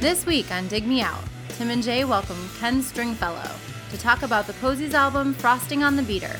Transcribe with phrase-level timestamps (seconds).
[0.00, 3.50] This week on Dig Me Out, Tim and Jay welcome Ken Stringfellow
[3.90, 6.38] to talk about the Posies album Frosting on the Beater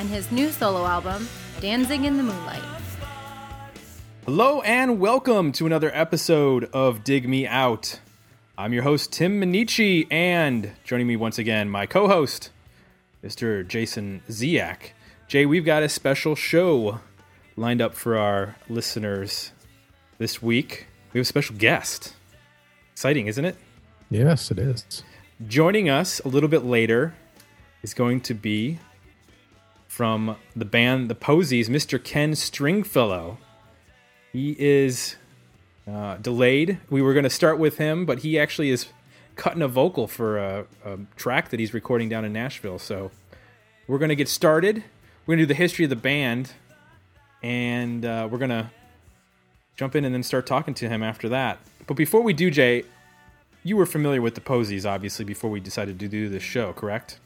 [0.00, 1.28] and his new solo album,
[1.60, 2.64] Danzig in the Moonlight.
[4.24, 8.00] Hello and welcome to another episode of Dig Me Out.
[8.58, 12.50] I'm your host, Tim Minneci, and joining me once again, my co host,
[13.22, 13.64] Mr.
[13.64, 14.94] Jason Ziak.
[15.28, 16.98] Jay, we've got a special show
[17.54, 19.52] lined up for our listeners
[20.18, 20.88] this week.
[21.12, 22.15] We have a special guest.
[22.96, 23.56] Exciting, isn't it?
[24.08, 25.02] Yes, it is.
[25.46, 27.12] Joining us a little bit later
[27.82, 28.78] is going to be
[29.86, 32.02] from the band The Posies, Mr.
[32.02, 33.36] Ken Stringfellow.
[34.32, 35.16] He is
[35.86, 36.78] uh, delayed.
[36.88, 38.86] We were going to start with him, but he actually is
[39.34, 42.78] cutting a vocal for a, a track that he's recording down in Nashville.
[42.78, 43.10] So
[43.86, 44.82] we're going to get started.
[45.26, 46.54] We're going to do the history of the band,
[47.42, 48.70] and uh, we're going to
[49.76, 51.58] jump in and then start talking to him after that.
[51.86, 52.84] But before we do, Jay,
[53.62, 57.18] you were familiar with the Posies, obviously, before we decided to do this show, correct?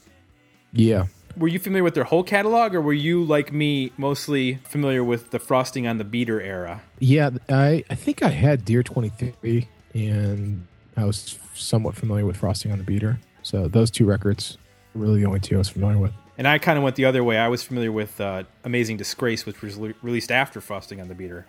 [0.72, 1.06] Yeah.
[1.36, 5.30] Were you familiar with their whole catalog, or were you, like me, mostly familiar with
[5.30, 6.82] the Frosting on the Beater era?
[6.98, 12.72] Yeah, I, I think I had Dear 23, and I was somewhat familiar with Frosting
[12.72, 13.18] on the Beater.
[13.42, 14.58] So those two records
[14.94, 16.12] are really the only two I was familiar with.
[16.36, 17.38] And I kind of went the other way.
[17.38, 21.14] I was familiar with uh, Amazing Disgrace, which was le- released after Frosting on the
[21.14, 21.46] Beater.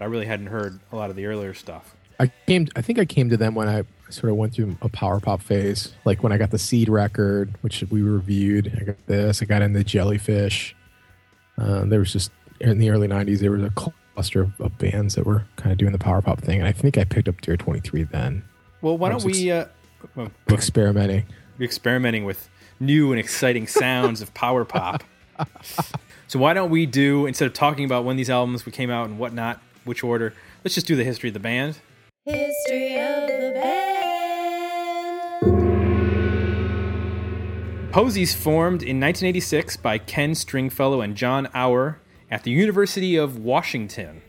[0.00, 1.94] I really hadn't heard a lot of the earlier stuff.
[2.20, 2.68] I came.
[2.76, 5.40] I think I came to them when I sort of went through a power pop
[5.40, 8.72] phase, like when I got the Seed record, which we reviewed.
[8.80, 9.42] I got this.
[9.42, 10.76] I got in the Jellyfish.
[11.58, 15.14] Uh, there was just in the early '90s, there was a cluster of, of bands
[15.14, 17.40] that were kind of doing the power pop thing, and I think I picked up
[17.40, 18.44] Dear 23 then.
[18.82, 19.66] Well, why don't was we uh,
[20.14, 21.24] well, Experimenting.
[21.58, 25.02] experimenting with new and exciting sounds of power pop?
[26.30, 29.18] So why don't we do instead of talking about when these albums came out and
[29.18, 30.32] whatnot, which order?
[30.62, 31.80] Let's just do the history of the band.
[32.32, 33.90] History of the band.
[37.92, 44.22] Posies formed in 1986 by Ken Stringfellow and Jon Auer at the University of Washington.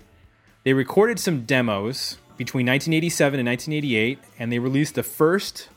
[0.64, 5.70] They recorded some demos between 1987 and 1988, and they released the first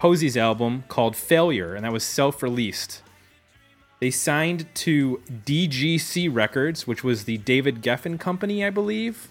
[0.00, 3.02] Posies album called Failure, and that was self released.
[3.98, 9.28] They signed to DGC Records, which was the David Geffen Company, I believe,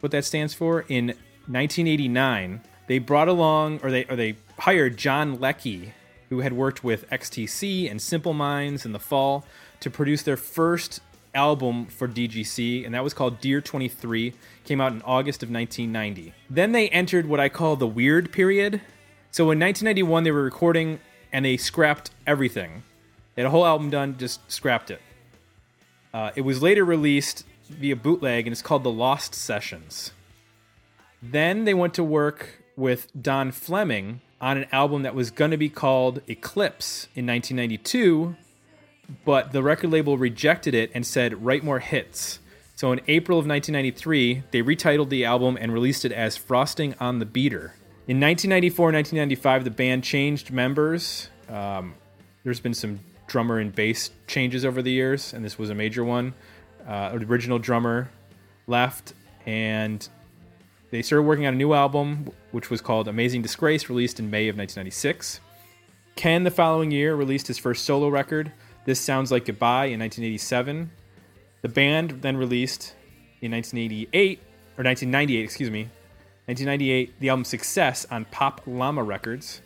[0.00, 1.14] what that stands for, in
[1.46, 2.60] 1989.
[2.86, 5.94] They brought along, or they, or they hired John Leckie,
[6.28, 9.44] who had worked with XTC and Simple Minds in the fall,
[9.80, 11.00] to produce their first
[11.34, 14.34] album for DGC, and that was called Dear 23.
[14.64, 16.32] Came out in August of 1990.
[16.48, 18.80] Then they entered what I call the weird period.
[19.30, 21.00] So in 1991, they were recording
[21.32, 22.84] and they scrapped everything.
[23.34, 25.02] They had a whole album done, just scrapped it.
[26.14, 30.12] Uh, it was later released via bootleg and it's called The Lost Sessions.
[31.30, 35.56] Then they went to work with Don Fleming on an album that was going to
[35.56, 38.36] be called Eclipse in 1992,
[39.24, 42.40] but the record label rejected it and said, write more hits.
[42.76, 47.20] So in April of 1993, they retitled the album and released it as Frosting on
[47.20, 47.74] the Beater.
[48.06, 51.30] In 1994 1995, the band changed members.
[51.48, 51.94] Um,
[52.42, 56.04] there's been some drummer and bass changes over the years, and this was a major
[56.04, 56.34] one.
[56.86, 58.10] Uh, original drummer
[58.66, 59.14] left,
[59.46, 60.06] and
[60.94, 64.46] they started working on a new album, which was called Amazing Disgrace, released in May
[64.46, 65.40] of 1996.
[66.14, 68.52] Ken, the following year, released his first solo record,
[68.84, 70.92] This Sounds Like Goodbye, in 1987.
[71.62, 72.94] The band then released
[73.40, 74.38] in 1988,
[74.78, 75.90] or 1998, excuse me,
[76.46, 79.62] 1998, the album Success on Pop Llama Records.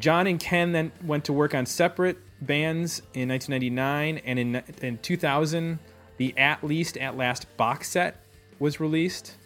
[0.00, 4.98] John and Ken then went to work on separate bands in 1999, and in, in
[4.98, 5.78] 2000,
[6.16, 8.16] the At Least At Last box set
[8.58, 9.36] was released.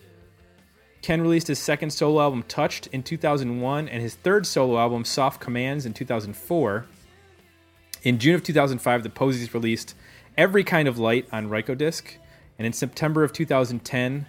[1.05, 5.39] Ken released his second solo album, Touched, in 2001, and his third solo album, Soft
[5.39, 6.87] Commands, in 2004.
[8.05, 9.95] In June of 2005, the Posies released
[10.39, 12.05] Every Kind of Light on Rykodisc,
[12.59, 14.25] and in September of 2010,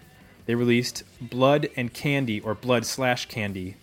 [0.48, 3.78] they released Blood and Candy, or Blood slash Candy,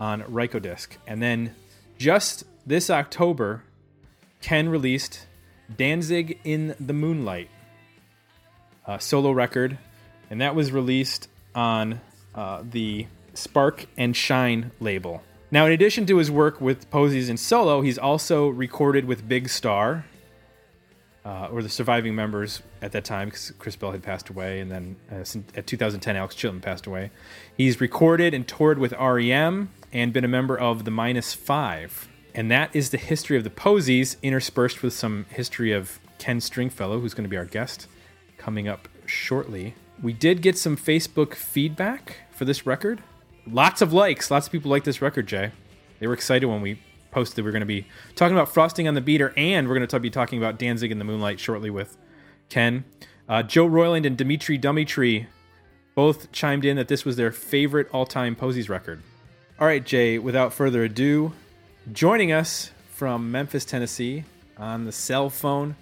[0.00, 0.88] on Rykodisc.
[1.06, 1.54] And then
[1.98, 3.62] just this October,
[4.42, 5.28] Ken released
[5.76, 7.48] Danzig in the Moonlight,
[8.88, 9.78] a solo record,
[10.28, 12.00] and that was released on
[12.34, 15.22] uh, the Spark and Shine label.
[15.50, 19.48] Now, in addition to his work with Posies and solo, he's also recorded with Big
[19.48, 20.04] Star,
[21.24, 24.70] uh, or the surviving members at that time, because Chris Bell had passed away, and
[24.70, 25.24] then uh,
[25.56, 27.10] at 2010, Alex Chilton passed away.
[27.56, 32.08] He's recorded and toured with REM and been a member of the Minus Five.
[32.34, 36.98] And that is the history of the Posies, interspersed with some history of Ken Stringfellow,
[36.98, 37.86] who's going to be our guest
[38.38, 39.74] coming up shortly.
[40.02, 43.02] We did get some Facebook feedback for this record.
[43.46, 44.30] lots of likes.
[44.30, 45.52] Lots of people like this record, Jay.
[46.00, 47.86] They were excited when we posted we are going to be
[48.16, 50.98] talking about Frosting on the Beater, and we're going to be talking about Danzig in
[50.98, 51.96] the Moonlight shortly with
[52.48, 52.84] Ken.
[53.28, 55.26] Uh, Joe Royland and Dimitri Dumitree
[55.94, 59.00] both chimed in that this was their favorite all-time Posies record.
[59.60, 61.32] All right, Jay, without further ado,
[61.92, 64.24] joining us from Memphis, Tennessee
[64.58, 65.76] on the cell phone,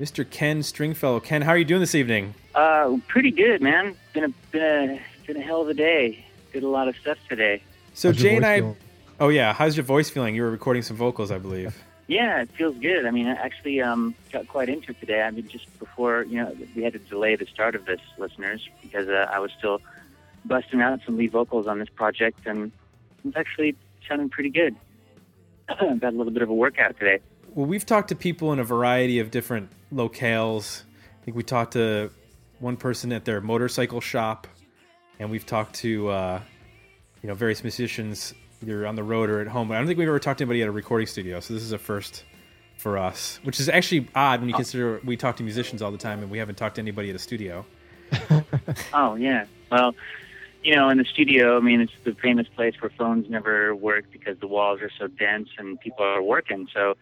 [0.00, 0.28] Mr.
[0.28, 1.20] Ken Stringfellow.
[1.20, 2.34] Ken, how are you doing this evening?
[2.54, 3.94] Uh, pretty good, man.
[4.14, 6.24] Been a been a been a hell of a day.
[6.52, 7.62] Did a lot of stuff today.
[7.92, 8.74] So Jay and I,
[9.20, 10.34] oh yeah, how's your voice feeling?
[10.34, 11.76] You were recording some vocals, I believe.
[12.06, 13.04] Yeah, it feels good.
[13.04, 15.20] I mean, I actually um, got quite into it today.
[15.20, 18.66] I mean, just before, you know, we had to delay the start of this, listeners,
[18.80, 19.82] because uh, I was still
[20.46, 22.72] busting out some lead vocals on this project, and
[23.26, 23.76] it's actually
[24.08, 24.74] sounding pretty good.
[25.68, 27.18] I've got a little bit of a workout today.
[27.54, 30.84] Well, we've talked to people in a variety of different locales.
[31.20, 32.10] I think we talked to
[32.58, 34.46] one person at their motorcycle shop,
[35.18, 36.40] and we've talked to uh,
[37.22, 39.68] you know various musicians either on the road or at home.
[39.68, 41.62] But I don't think we've ever talked to anybody at a recording studio, so this
[41.62, 42.24] is a first
[42.76, 45.98] for us, which is actually odd when you consider we talk to musicians all the
[45.98, 47.64] time and we haven't talked to anybody at a studio.
[48.94, 49.94] oh yeah, well,
[50.62, 54.04] you know, in the studio, I mean, it's the famous place where phones never work
[54.12, 56.68] because the walls are so dense and people are working.
[56.72, 56.96] So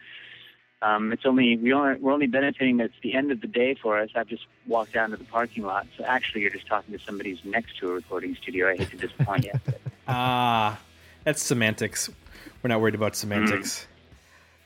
[0.83, 3.75] um, it's only we only we're only benefiting that it's the end of the day
[3.75, 4.11] for us.
[4.15, 7.31] I've just walked down to the parking lot, so actually you're just talking to somebody
[7.31, 8.69] who's next to a recording studio.
[8.69, 9.53] I hate to disappoint you.
[10.09, 10.79] Ah,
[11.25, 12.09] that's semantics.
[12.63, 13.81] We're not worried about semantics.
[13.81, 13.87] Mm.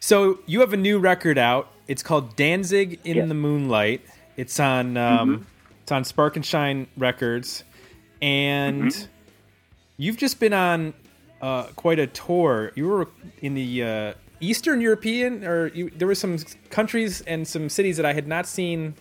[0.00, 1.70] So you have a new record out.
[1.88, 4.02] It's called Danzig in the Moonlight.
[4.36, 5.42] It's on um, mm-hmm.
[5.82, 7.64] it's on Spark and Shine Records,
[8.20, 9.10] and mm-hmm.
[9.96, 10.92] you've just been on
[11.40, 12.72] uh, quite a tour.
[12.74, 13.08] You were
[13.40, 16.38] in the uh, Eastern European, or you, there were some
[16.70, 18.94] countries and some cities that I had not seen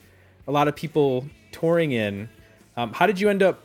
[0.47, 2.29] a lot of people touring in.
[2.75, 3.61] Um, how did you end up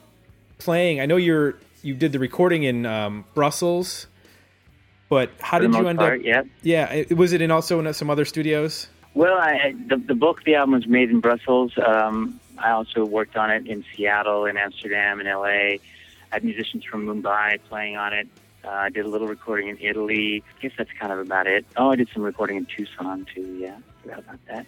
[0.59, 1.01] playing?
[1.01, 4.07] I know you're you did the recording in um, Brussels,
[5.09, 6.25] but how did you end part, up?
[6.25, 6.93] Yeah, yeah.
[6.93, 8.89] It, was it in also in some other studios?
[9.15, 11.73] Well, I, the the book, the album was made in Brussels.
[11.79, 15.45] Um, I also worked on it in Seattle, in Amsterdam, in LA.
[15.45, 15.81] I
[16.31, 18.29] had musicians from Mumbai playing on it.
[18.65, 20.43] Uh, I did a little recording in Italy.
[20.59, 21.67] I guess that's kind of about it.
[21.77, 23.57] Oh, I did some recording in Tucson too.
[23.61, 24.67] Yeah, forgot about that.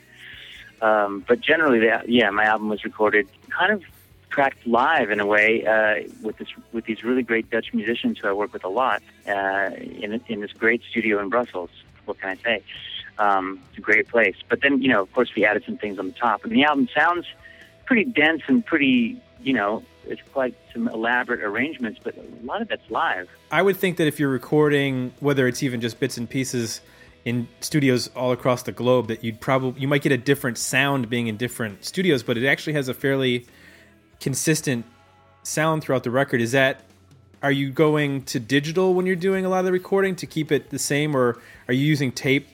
[0.83, 3.83] Um, but generally, the, yeah, my album was recorded kind of
[4.29, 8.29] tracked live in a way uh, with this with these really great Dutch musicians who
[8.29, 11.71] I work with a lot uh, in in this great studio in Brussels.
[12.05, 12.63] What can I say?
[13.19, 14.37] Um, it's a great place.
[14.49, 16.65] But then you know, of course, we added some things on the top, and the
[16.65, 17.27] album sounds
[17.87, 22.71] pretty dense and pretty you know it's quite some elaborate arrangements, but a lot of
[22.71, 23.29] it's live.
[23.51, 26.81] I would think that if you're recording, whether it's even just bits and pieces
[27.25, 31.11] in studios all across the globe, that you'd probably you might get a different sound
[31.11, 33.47] being in different studios, but it actually has a fairly
[34.21, 34.85] consistent
[35.43, 36.41] sound throughout the record.
[36.41, 36.83] Is that
[37.43, 40.51] are you going to digital when you're doing a lot of the recording to keep
[40.51, 41.39] it the same, or
[41.69, 42.49] are you using tape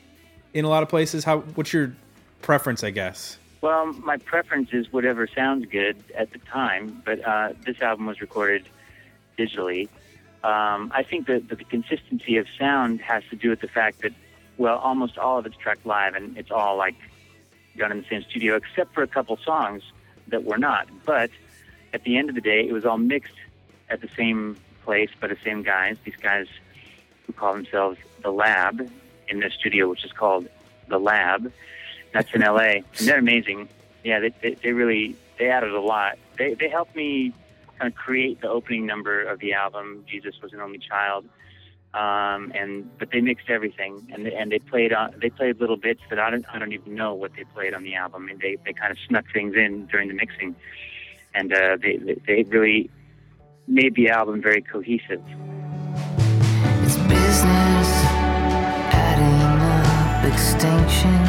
[0.54, 1.25] in a lot of places?
[1.25, 1.94] How what's your
[2.40, 3.38] preference, I guess?
[3.62, 8.20] Well, my preference is whatever sounds good at the time, but uh, this album was
[8.20, 8.69] recorded
[9.38, 9.88] digitally.
[10.43, 14.12] Um, I think that the consistency of sound has to do with the fact that,
[14.56, 16.97] well, almost all of it's tracked live and it's all like
[17.76, 19.85] done in the same studio, except for a couple songs
[20.26, 20.88] that were not.
[21.04, 21.31] But
[21.95, 23.37] at the end of the day, it was all mixed
[23.88, 25.99] at the same place by the same guys.
[26.02, 26.49] These guys
[27.28, 28.90] who call themselves the Lab
[29.28, 30.49] in their studio, which is called
[30.88, 31.52] the Lab
[32.12, 33.69] that's in LA, and they're amazing.
[34.04, 36.19] Yeah, they, they, they really they added a lot.
[36.38, 37.33] They they helped me
[37.78, 40.04] kind of create the opening number of the album.
[40.09, 41.25] Jesus was an only child,
[41.95, 45.76] um, and but they mixed everything, and they, and they played on they played little
[45.76, 48.40] bits that I don't I don't even know what they played on the album, and
[48.40, 50.54] they they kind of snuck things in during the mixing,
[51.35, 52.90] and uh, they they really
[53.66, 55.23] made the album very cohesive.
[56.85, 57.88] It's business
[58.92, 61.22] adding up extinctions.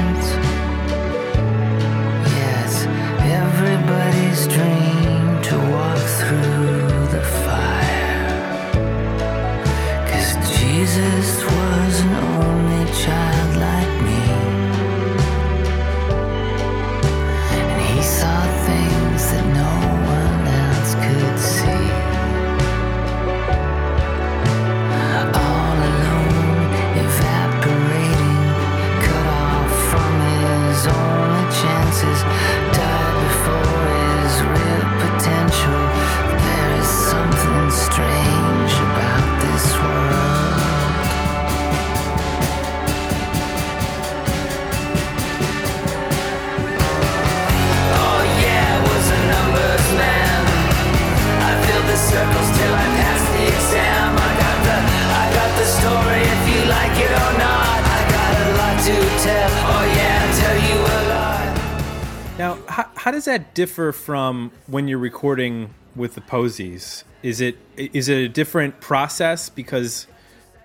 [63.04, 67.04] How, does that differ from when you're recording with the Posies?
[67.22, 70.08] Is it is it a different process because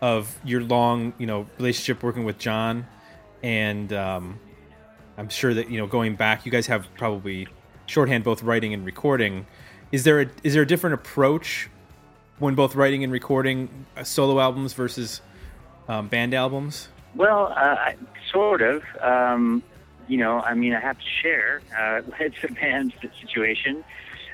[0.00, 2.87] of your long you know relationship working with John,
[3.42, 4.38] and um,
[5.16, 7.49] I'm sure that you know going back, you guys have probably
[7.87, 9.47] shorthand both writing and recording.
[9.90, 11.68] Is there a is there a different approach
[12.38, 15.23] when both writing and recording uh, solo albums versus
[15.88, 16.88] um, band albums?
[17.16, 17.95] Well, uh,
[18.30, 18.85] sort of.
[19.00, 19.64] Um,
[20.09, 21.62] you know, I mean, I have to share.
[21.79, 23.85] Uh, it's a band situation.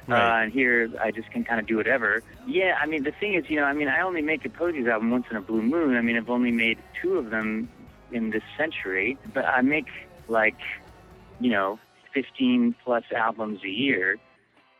[0.07, 0.40] Right.
[0.40, 2.23] Uh, and here I just can kind of do whatever.
[2.47, 4.87] Yeah, I mean, the thing is, you know, I mean, I only make a Posies
[4.87, 5.97] album once in a blue moon.
[5.97, 7.69] I mean, I've only made two of them
[8.12, 9.87] in this century, but I make
[10.28, 10.59] like,
[11.40, 11.78] you know,
[12.12, 14.19] 15 plus albums a year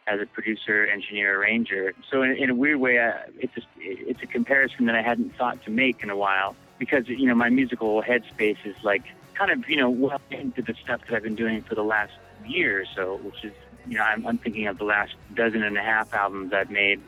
[0.07, 1.95] as a producer, engineer, arranger.
[2.11, 5.37] So in, in a weird way, uh, it's a, it's a comparison that I hadn't
[5.37, 9.51] thought to make in a while because you know my musical headspace is like kind
[9.51, 12.13] of you know well into the stuff that I've been doing for the last
[12.47, 13.53] year or so, which is
[13.87, 17.01] you know I'm, I'm thinking of the last dozen and a half albums I've made,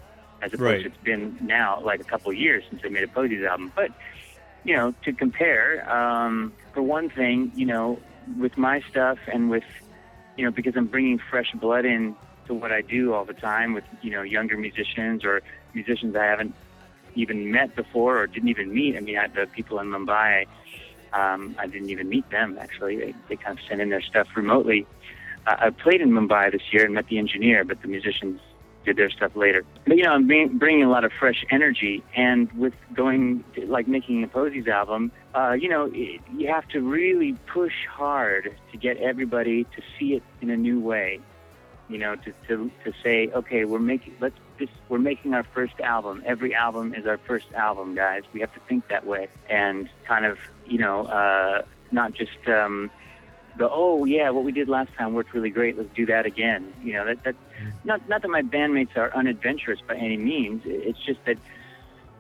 [0.43, 0.83] as opposed right.
[0.83, 3.73] to it's been now like a couple of years since I made a Posies album.
[3.75, 3.93] But
[4.65, 7.99] you know to compare, um, for one thing, you know
[8.39, 9.65] with my stuff and with
[10.37, 12.17] you know because I'm bringing fresh blood in
[12.47, 15.43] to what I do all the time with you know younger musicians or
[15.75, 16.55] musicians I haven't
[17.17, 18.97] even met before or didn't even meet.
[18.97, 20.47] I mean, I, the people in Mumbai,
[21.13, 22.97] um, I didn't even meet them actually.
[22.97, 24.87] They, they kind of sent in their stuff remotely.
[25.47, 28.41] Uh, I played in Mumbai this year and met the engineer, but the musicians
[28.85, 29.65] did their stuff later.
[29.87, 33.67] But you know, I'm bring, bringing a lot of fresh energy, and with going to,
[33.67, 38.55] like making a Posies album, uh, you know, it, you have to really push hard
[38.71, 41.21] to get everybody to see it in a new way
[41.89, 45.79] you know, to, to, to say, okay, we're making let's this we're making our first
[45.81, 46.23] album.
[46.27, 48.23] Every album is our first album, guys.
[48.33, 52.91] We have to think that way and kind of, you know, uh, not just um,
[53.59, 55.77] the oh yeah, what we did last time worked really great.
[55.77, 56.73] Let's do that again.
[56.83, 57.37] You know, that that
[57.85, 60.63] not not that my bandmates are unadventurous by any means.
[60.65, 61.39] It's just that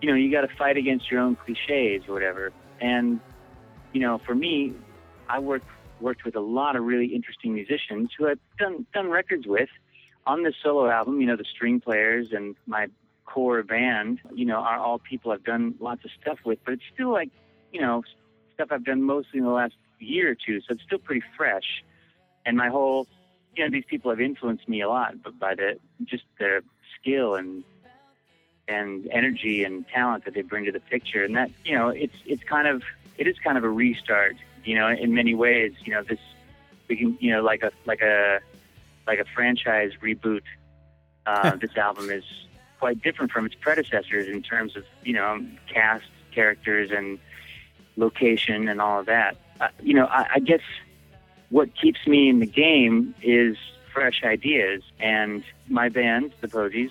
[0.00, 2.52] you know you got to fight against your own cliches or whatever.
[2.80, 3.20] And
[3.92, 4.74] you know, for me,
[5.28, 5.62] I work
[6.00, 9.70] worked with a lot of really interesting musicians who I've done done records with
[10.26, 11.20] on this solo album.
[11.20, 12.88] You know, the string players and my
[13.26, 16.82] core band, you know, are all people I've done lots of stuff with, but it's
[16.94, 17.30] still like,
[17.72, 18.02] you know,
[18.56, 21.84] stuff I've done mostly in the last year or two, so it's still pretty fresh.
[22.44, 23.06] And my whole,
[23.54, 26.62] you know, these people have influenced me a lot, but by the just their
[26.98, 27.64] skill and
[28.68, 32.16] and energy and talent that they bring to the picture, and that, you know, it's
[32.26, 32.82] it's kind of
[33.16, 34.36] it is kind of a restart
[34.66, 36.18] you know, in many ways, you know, this
[36.88, 38.40] we can, you know, like a like a
[39.06, 40.42] like a franchise reboot.
[41.24, 42.24] Uh, this album is
[42.78, 47.18] quite different from its predecessors in terms of you know cast, characters, and
[47.96, 49.36] location, and all of that.
[49.60, 50.60] Uh, you know, I, I guess
[51.50, 53.56] what keeps me in the game is
[53.92, 56.90] fresh ideas, and my band, the Posies,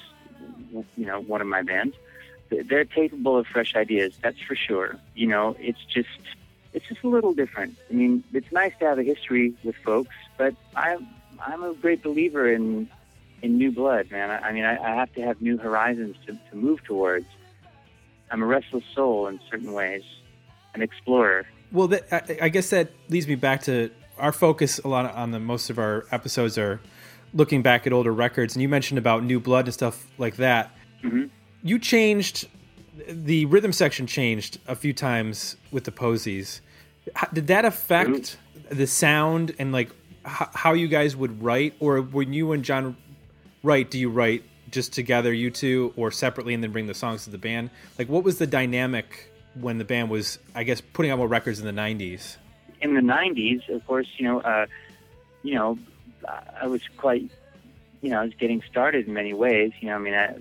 [0.98, 1.96] you know, one of my bands,
[2.50, 4.18] they're capable of fresh ideas.
[4.22, 4.98] That's for sure.
[5.16, 6.10] You know, it's just
[6.74, 7.78] it's just a little different.
[7.90, 11.08] I mean, it's nice to have a history with folks, but I'm
[11.40, 12.90] I'm a great believer in
[13.42, 14.30] in new blood, man.
[14.30, 17.28] I, I mean, I, I have to have new horizons to, to move towards.
[18.32, 20.04] I'm a restless soul in certain ways,
[20.76, 21.46] an explorer.
[21.72, 25.32] Well, that, I, I guess that leads me back to our focus a lot on
[25.32, 26.80] the most of our episodes are
[27.34, 30.72] looking back at older records, and you mentioned about new blood and stuff like that.
[31.04, 31.26] Mm-hmm.
[31.64, 32.48] You changed
[33.08, 36.62] the rhythm section changed a few times with the Posies
[37.34, 38.38] did that affect
[38.70, 39.90] the sound and like
[40.26, 42.98] h- how you guys would write, or when you and John
[43.64, 47.26] write, do you write just together, you two, or separately, and then bring the songs
[47.26, 47.70] to the band?
[48.00, 51.60] Like, what was the dynamic when the band was, I guess, putting out more records
[51.60, 52.38] in the '90s?
[52.82, 54.66] In the '90s, of course, you know, uh,
[55.44, 55.78] you know,
[56.60, 57.30] I was quite,
[58.02, 59.72] you know, I was getting started in many ways.
[59.80, 60.36] You know, I mean, I,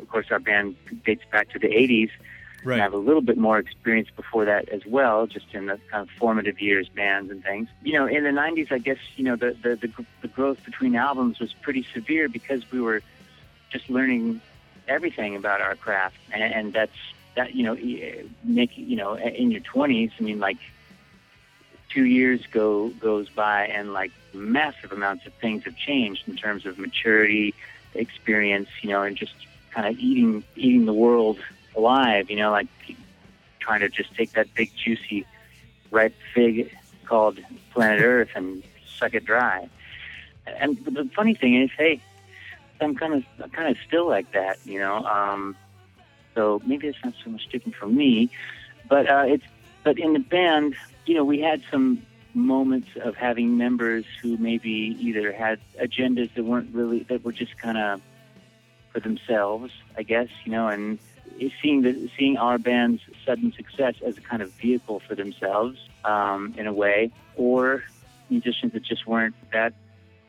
[0.00, 2.10] of course, our band dates back to the '80s
[2.64, 2.74] Right.
[2.74, 5.78] And I have a little bit more experience before that as well, just in the
[5.90, 7.68] kind of formative years, bands and things.
[7.82, 10.96] You know, in the 90s, I guess, you know, the, the, the, the growth between
[10.96, 13.02] albums was pretty severe because we were
[13.70, 14.40] just learning
[14.88, 16.16] everything about our craft.
[16.32, 16.96] And, and that's,
[17.38, 17.76] that, you know,
[18.42, 20.58] make, you know, in your 20s, I mean, like,
[21.88, 26.66] two years go goes by and like massive amounts of things have changed in terms
[26.66, 27.54] of maturity,
[27.94, 29.32] experience, you know, and just
[29.70, 31.38] kind of eating eating the world
[31.76, 32.66] alive, you know, like
[33.58, 35.24] trying to just take that big juicy
[35.90, 36.76] ripe fig
[37.06, 37.38] called
[37.72, 38.62] planet Earth and
[38.98, 39.68] suck it dry.
[40.46, 42.02] And the funny thing is, hey,
[42.80, 45.04] I'm kind of I'm kind of still like that, you know.
[45.04, 45.56] Um,
[46.38, 48.30] so maybe it's not so much different for me,
[48.88, 49.42] but uh, it's
[49.82, 52.00] but in the band, you know, we had some
[52.32, 57.58] moments of having members who maybe either had agendas that weren't really that were just
[57.58, 58.00] kind of
[58.92, 61.00] for themselves, I guess, you know, and
[61.60, 66.54] seeing the seeing our band's sudden success as a kind of vehicle for themselves, um,
[66.56, 67.82] in a way, or
[68.30, 69.72] musicians that just weren't that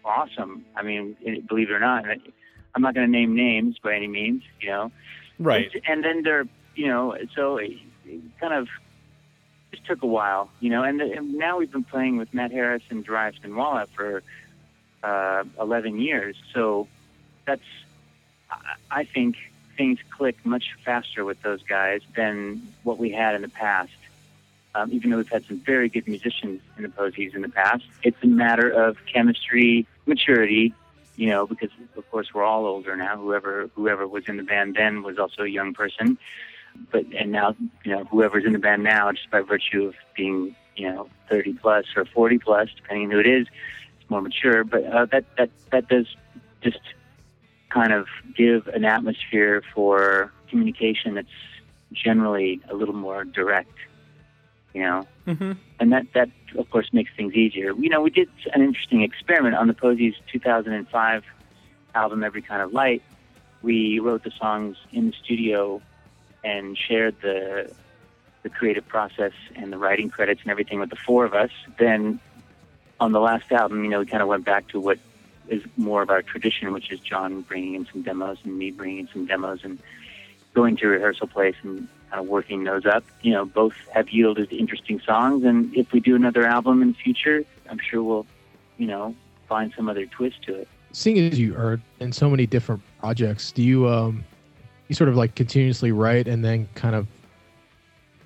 [0.04, 0.66] awesome.
[0.76, 1.16] I mean,
[1.48, 2.06] believe it or not,
[2.74, 4.92] I'm not going to name names by any means, you know.
[5.40, 5.72] Right.
[5.74, 8.68] And, and then they're, you know, so it, it kind of
[9.72, 10.84] just took a while, you know.
[10.84, 14.22] And, the, and now we've been playing with Matt Harris and Darius Minwalla for
[15.04, 16.36] uh, 11 years.
[16.54, 16.88] So
[17.46, 17.64] that's,
[18.52, 19.38] I, I think,
[19.78, 23.92] things click much faster with those guys than what we had in the past.
[24.76, 27.86] Um, even though we've had some very good musicians in the Posies in the past,
[28.04, 30.76] it's a matter of chemistry, maturity,
[31.20, 33.18] you know, because of course we're all older now.
[33.18, 36.18] Whoever whoever was in the band then was also a young person,
[36.94, 40.56] but and now you know whoever's in the band now, just by virtue of being
[40.78, 43.48] you know 30 plus or 40 plus, depending on who it is,
[44.00, 44.64] it's more mature.
[44.64, 46.08] But uh, that that that does
[46.64, 46.80] just
[47.70, 48.08] kind of
[48.38, 51.28] give an atmosphere for communication that's
[51.92, 53.78] generally a little more direct
[54.74, 55.08] you know.
[55.28, 55.54] Mm-hmm.
[55.80, 57.74] And that, that, of course, makes things easier.
[57.74, 61.24] You know, we did an interesting experiment on the Posies 2005
[61.96, 63.02] album, Every Kind of Light.
[63.62, 65.82] We wrote the songs in the studio
[66.44, 67.72] and shared the
[68.42, 71.52] the creative process and the writing credits and everything with the four of us.
[71.78, 72.22] Then
[73.00, 74.98] on the last album, you know, we kind of went back to what
[75.50, 79.00] is more of our tradition, which is John bringing in some demos and me bringing
[79.00, 79.80] in some demos and
[80.54, 83.04] going to rehearsal place and kind of working those up.
[83.22, 86.98] You know, both have yielded interesting songs, and if we do another album in the
[86.98, 88.26] future, I'm sure we'll,
[88.78, 89.16] you know,
[89.48, 90.68] find some other twist to it.
[90.92, 94.24] Seeing as you are in so many different projects, do you um,
[94.88, 97.08] you sort of like continuously write and then kind of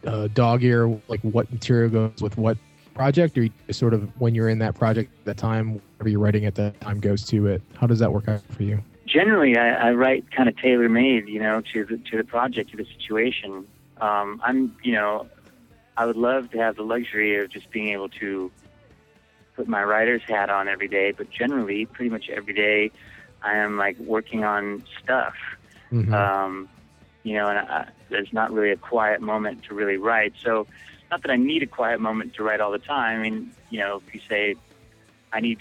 [0.06, 2.58] uh, dog ear like what material goes with what
[2.93, 6.19] project, or you sort of when you're in that project at the time, whatever you're
[6.19, 7.62] writing at that time goes to it?
[7.76, 8.82] How does that work out for you?
[9.13, 12.71] Generally I, I write kind of tailor made, you know, to the to the project,
[12.71, 13.67] to the situation.
[14.02, 15.28] Um, I'm, you know,
[15.95, 18.52] I would love to have the luxury of just being able to
[19.56, 22.91] put my writer's hat on every day, but generally, pretty much every day,
[23.43, 25.36] I am like working on stuff.
[25.91, 26.13] Mm-hmm.
[26.13, 26.69] Um,
[27.21, 30.34] you know, and I, there's not really a quiet moment to really write.
[30.43, 30.65] So,
[31.12, 33.19] not that I need a quiet moment to write all the time.
[33.19, 34.56] I mean, you know, if you say
[35.32, 35.60] I need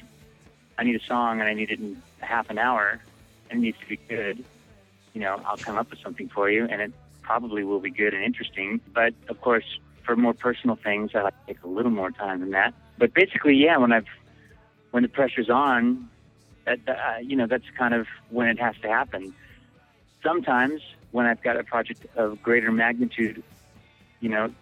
[0.78, 2.98] I need a song and I need it in half an hour,
[3.52, 4.44] it needs to be good,
[5.12, 8.14] you know, I'll come up with something for you, and it probably will be good
[8.14, 8.80] and interesting.
[8.92, 9.64] But of course,
[10.04, 12.74] for more personal things, I like to take a little more time than that.
[12.98, 14.06] But basically, yeah, when I've
[14.90, 16.08] when the pressure's on,
[16.64, 19.34] that uh, you know, that's kind of when it has to happen.
[20.22, 23.42] Sometimes when I've got a project of greater magnitude,
[24.20, 24.52] you know,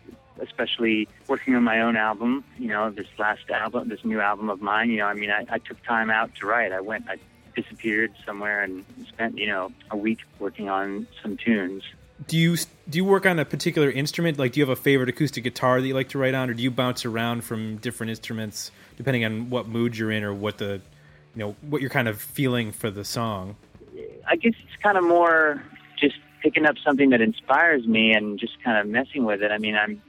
[0.40, 4.62] especially working on my own album, you know, this last album, this new album of
[4.62, 6.72] mine, you know, I mean, I, I took time out to write.
[6.72, 7.16] I went, I
[7.54, 11.82] disappeared somewhere and spent you know a week working on some tunes.
[12.26, 12.56] Do you
[12.88, 14.38] do you work on a particular instrument?
[14.38, 16.54] Like, do you have a favorite acoustic guitar that you like to write on, or
[16.54, 20.58] do you bounce around from different instruments depending on what mood you're in or what
[20.58, 20.80] the
[21.34, 23.56] you know what you're kind of feeling for the song?
[24.28, 25.62] I guess it's kind of more
[25.98, 29.50] just picking up something that inspires me and just kind of messing with it.
[29.50, 30.02] I mean, I'm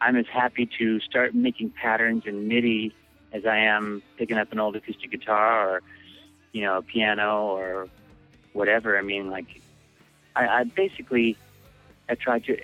[0.00, 2.92] I'm as happy to start making patterns in MIDI
[3.32, 5.82] as I am picking up an old acoustic guitar or
[6.52, 7.88] you know, a piano or
[8.52, 8.98] whatever.
[8.98, 9.60] I mean, like,
[10.36, 11.36] I, I basically
[12.08, 12.58] I try to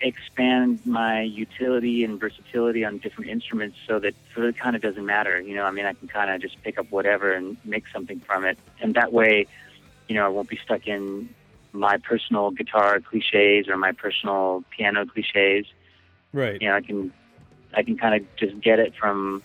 [0.00, 4.82] expand my utility and versatility on different instruments so that so that it kind of
[4.82, 5.40] doesn't matter.
[5.40, 8.20] You know, I mean, I can kind of just pick up whatever and make something
[8.20, 9.46] from it, and that way,
[10.08, 11.28] you know, I won't be stuck in
[11.72, 15.66] my personal guitar cliches or my personal piano cliches.
[16.32, 16.60] Right.
[16.60, 17.12] You know, I can
[17.74, 19.42] I can kind of just get it from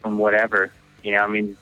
[0.00, 0.72] from whatever.
[1.02, 1.56] You know, I mean,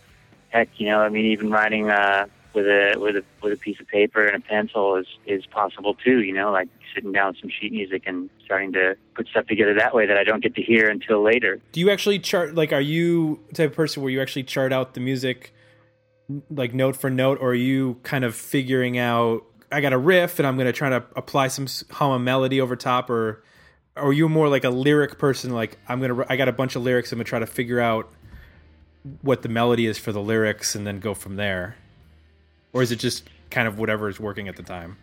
[0.51, 3.81] heck, you know, I mean, even writing uh, with a with a with a piece
[3.81, 6.21] of paper and a pencil is is possible too.
[6.23, 9.75] You know, like sitting down with some sheet music and starting to put stuff together
[9.75, 11.61] that way that I don't get to hear until later.
[11.73, 12.55] Do you actually chart?
[12.55, 15.55] Like, are you type of person where you actually chart out the music,
[16.51, 19.45] like note for note, or are you kind of figuring out?
[19.73, 22.61] I got a riff and I'm going to try to apply some hum a melody
[22.61, 23.45] over top, or
[23.97, 25.53] are you more like a lyric person?
[25.53, 27.13] Like I'm gonna, I got a bunch of lyrics.
[27.13, 28.11] I'm gonna try to figure out
[29.23, 31.77] what the melody is for the lyrics and then go from there?
[32.73, 34.97] Or is it just kind of whatever is working at the time?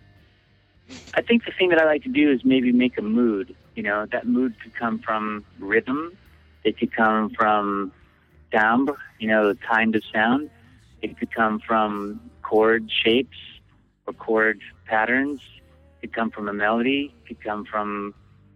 [1.14, 3.56] I think the thing that I like to do is maybe make a mood.
[3.76, 6.18] You know, that mood could come from rhythm,
[6.64, 7.92] it could come from
[8.52, 10.50] timbre, you know, the kind of sound.
[11.02, 13.38] It could come from chord shapes
[14.06, 15.42] or chord patterns.
[16.02, 17.14] It could come from a melody.
[17.22, 18.14] It could come from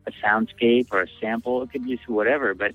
[0.08, 1.62] a soundscape or a sample.
[1.64, 2.54] It could be whatever.
[2.54, 2.74] But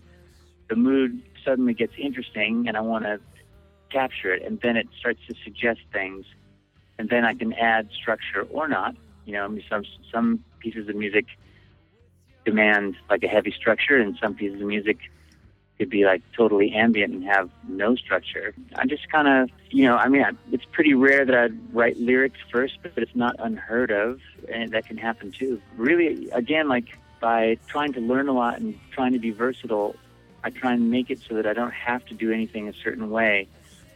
[0.69, 3.21] the mood suddenly gets interesting and I want to
[3.91, 6.27] capture it, and then it starts to suggest things,
[6.99, 8.95] and then I can add structure or not.
[9.25, 11.27] You know, some some pieces of music
[12.45, 14.99] demand like a heavy structure, and some pieces of music
[15.79, 18.55] could be like totally ambient and have no structure.
[18.77, 21.99] I just kind of, you know, I mean, I, it's pretty rare that I'd write
[21.99, 24.21] lyrics first, but it's not unheard of,
[24.53, 25.61] and that can happen too.
[25.77, 26.87] Really, again, like
[27.21, 29.97] by trying to learn a lot and trying to be versatile,
[30.47, 33.11] I try and make it so that I don't have to do anything a certain
[33.11, 33.49] way,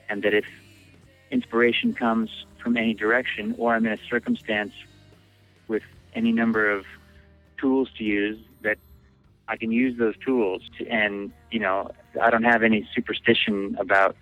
[0.09, 0.45] and that if
[1.31, 2.29] inspiration comes
[2.61, 4.73] from any direction, or I'm in a circumstance
[5.69, 6.87] with any number of
[7.57, 8.79] tools to use, that
[9.47, 14.17] I can use those tools to, and you know I don't have any superstition about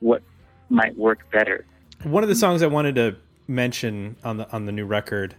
[0.00, 0.22] what
[0.70, 1.64] might work better.
[2.02, 3.14] One of the songs I wanted to
[3.46, 5.36] mention on the on the new record,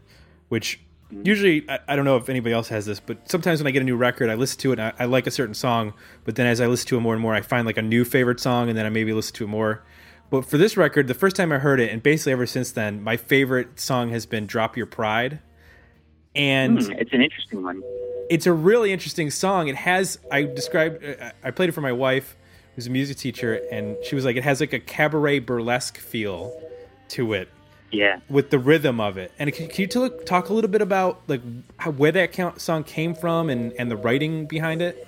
[0.48, 0.80] which
[1.16, 1.28] Mm-hmm.
[1.28, 3.82] usually I, I don't know if anybody else has this, but sometimes when I get
[3.82, 4.80] a new record, I listen to it.
[4.80, 7.22] I, I like a certain song, but then as I listen to it more and
[7.22, 9.48] more, I find like a new favorite song, and then I maybe listen to it
[9.48, 9.84] more.
[10.30, 13.02] But for this record, the first time I heard it, and basically ever since then,
[13.04, 15.40] my favorite song has been "Drop Your Pride."
[16.36, 17.82] And Mm, it's an interesting one.
[18.30, 19.68] it's a really interesting song.
[19.68, 22.36] It has I described uh, uh, I played it for my wife,
[22.76, 26.52] who's a music teacher, and she was like, it has like a cabaret burlesque feel
[27.10, 27.48] to it
[27.92, 28.20] Yeah.
[28.30, 29.32] with the rhythm of it.
[29.40, 31.42] And can, can you tell, talk a little bit about like
[31.78, 35.08] how, where that count, song came from and and the writing behind it?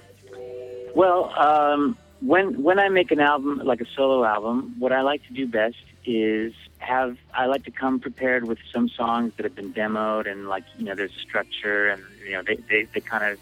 [0.95, 5.25] Well, um, when when I make an album like a solo album, what I like
[5.27, 9.55] to do best is have I like to come prepared with some songs that have
[9.55, 13.01] been demoed and like you know there's a structure and you know they they, they
[13.01, 13.39] kind of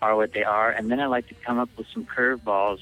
[0.00, 2.80] are what they are, and then I like to come up with some curveballs,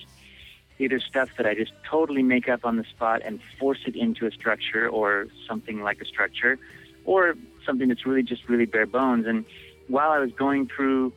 [0.78, 4.26] either stuff that I just totally make up on the spot and force it into
[4.26, 6.58] a structure or something like a structure,
[7.04, 9.26] or something that's really just really bare bones.
[9.26, 9.44] And
[9.88, 11.12] while I was going through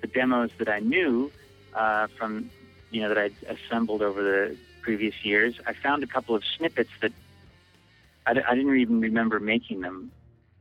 [0.00, 1.30] the demos that I knew
[1.74, 2.50] uh, from
[2.90, 6.90] you know that I'd assembled over the previous years, I found a couple of snippets
[7.02, 7.12] that
[8.26, 10.10] I, d- I didn't even remember making them.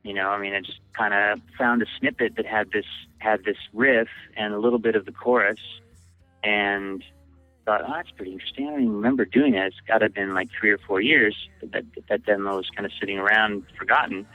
[0.03, 2.85] You know, I mean, I just kind of found a snippet that had this
[3.17, 5.59] had this riff and a little bit of the chorus,
[6.43, 7.03] and
[7.65, 8.67] thought, oh, that's pretty interesting.
[8.67, 9.67] I don't even remember doing that.
[9.67, 12.85] It's got to have been like three or four years that that demo was kind
[12.85, 14.27] of sitting around, forgotten.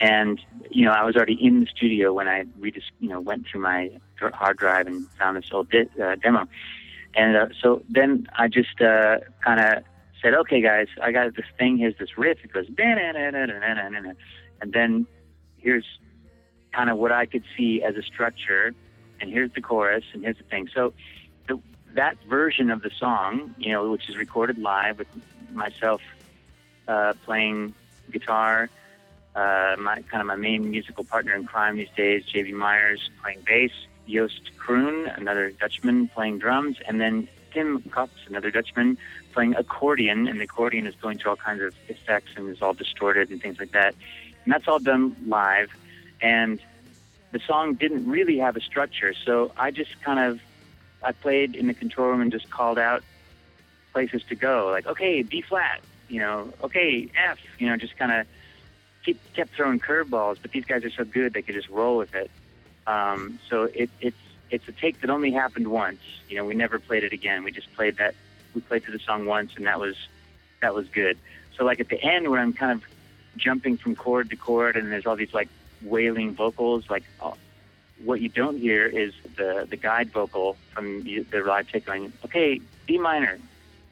[0.00, 3.46] And you know, I was already in the studio when I just you know went
[3.46, 3.90] through my
[4.32, 6.46] hard drive and found this old di- uh, demo.
[7.14, 9.82] And uh, so then I just uh, kind of
[10.22, 11.76] said, okay, guys, I got this thing.
[11.78, 12.38] Here's this riff.
[12.44, 12.66] It goes,
[14.62, 15.06] and then
[15.56, 15.84] here's
[16.72, 18.72] kind of what I could see as a structure,
[19.20, 20.68] and here's the chorus, and here's the thing.
[20.74, 20.92] So
[21.94, 25.08] that version of the song, you know, which is recorded live with
[25.52, 26.00] myself
[26.88, 27.74] uh, playing
[28.10, 28.68] guitar,
[29.34, 33.40] uh, my kind of my main musical partner in crime these days, JB Myers playing
[33.46, 33.72] bass,
[34.08, 38.98] Joost Kroon, another Dutchman playing drums, and then Tim Kops, another Dutchman,
[39.32, 42.74] playing accordion, and the accordion is going through all kinds of effects and is all
[42.74, 43.94] distorted and things like that.
[44.44, 45.70] And that's all done live.
[46.20, 46.60] And
[47.32, 50.40] the song didn't really have a structure, so I just kind of
[51.02, 53.02] I played in the control room and just called out
[53.92, 58.12] places to go, like okay, B flat, you know, okay, F, you know, just kind
[58.12, 58.26] of
[59.04, 60.38] keep kept throwing curveballs.
[60.40, 62.30] But these guys are so good; they could just roll with it.
[62.86, 64.16] Um, so it, it's
[64.50, 66.00] it's a take that only happened once.
[66.28, 67.44] You know, we never played it again.
[67.44, 68.14] We just played that.
[68.54, 69.96] We played through the song once, and that was
[70.60, 71.18] that was good.
[71.56, 72.84] So like at the end, where I'm kind of
[73.36, 75.48] jumping from chord to chord, and there's all these like
[75.82, 77.04] wailing vocals, like
[78.04, 82.12] what you don't hear is the the guide vocal from the, the live take going,
[82.24, 83.38] okay, D minor,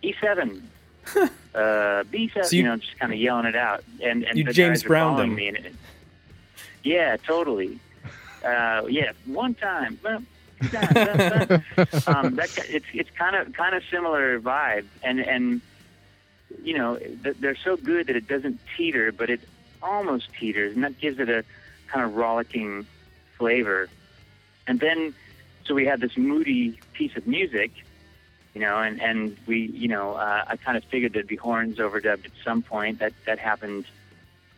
[0.03, 0.61] E7,
[1.17, 4.45] uh, B7, So you, you- know, just kind of yelling it out, and and You
[4.45, 5.37] the James guys are Browned following them.
[5.37, 5.75] me, and it,
[6.83, 7.79] yeah, totally.
[8.45, 9.99] Uh, yeah, one time.
[10.03, 10.27] bum,
[10.63, 12.17] two times, bum, bum.
[12.27, 15.61] um, that it's it's kind of kind of similar vibe, and and
[16.63, 16.99] you know
[17.41, 19.41] they're so good that it doesn't teeter, but it
[19.83, 21.45] almost teeters, and that gives it a
[21.89, 22.87] kind of rollicking
[23.37, 23.89] flavor.
[24.69, 25.15] And then,
[25.65, 27.73] so we had this moody piece of music,
[28.55, 31.79] you know, and and we, you know, uh, I kind of figured there'd be horns
[31.79, 33.01] overdubbed at some point.
[33.01, 33.87] That that happened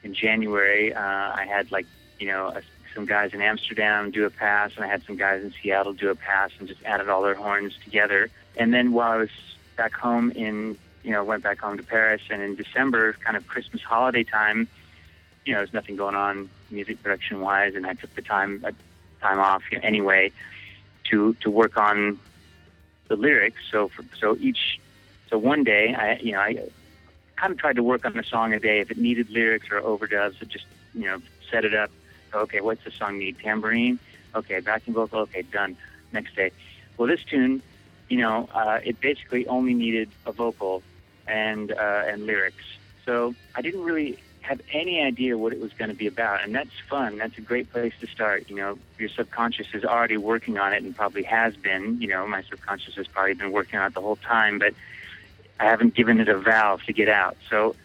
[0.03, 0.92] in January.
[0.92, 1.87] Uh, I had like,
[2.18, 2.62] you know, a,
[2.94, 6.11] some guys in Amsterdam do a pass, and I had some guys in Seattle do
[6.11, 8.31] a pass, and just added all their horns together.
[8.57, 9.31] And then while I was
[9.77, 13.46] back home in, you know, went back home to Paris, and in December, kind of
[13.46, 14.66] Christmas holiday time,
[15.44, 18.73] you know, there's nothing going on music production wise, and I took the time uh,
[19.21, 20.33] time off anyway
[21.05, 22.19] to to work on
[23.09, 23.61] the lyrics.
[23.71, 24.81] So for, so each
[25.29, 26.69] so one day, I you know I
[27.37, 28.81] kind of tried to work on a song a day.
[28.81, 31.91] If it needed lyrics or overdubs, I just you know set it up.
[32.33, 33.39] Okay, what's the song need?
[33.39, 33.99] Tambourine.
[34.35, 35.21] Okay, backing vocal.
[35.21, 35.77] Okay, done.
[36.13, 36.51] Next day.
[36.97, 37.63] Well, this tune
[38.11, 40.83] you know, uh, it basically only needed a vocal
[41.27, 42.65] and uh, and lyrics.
[43.07, 46.55] So I didn't really have any idea what it was going to be about, and
[46.55, 47.18] that's fun.
[47.18, 48.48] That's a great place to start.
[48.48, 52.00] You know, your subconscious is already working on it, and probably has been.
[52.00, 54.74] You know, my subconscious has probably been working on it the whole time, but
[55.59, 57.37] I haven't given it a valve to get out.
[57.48, 57.76] So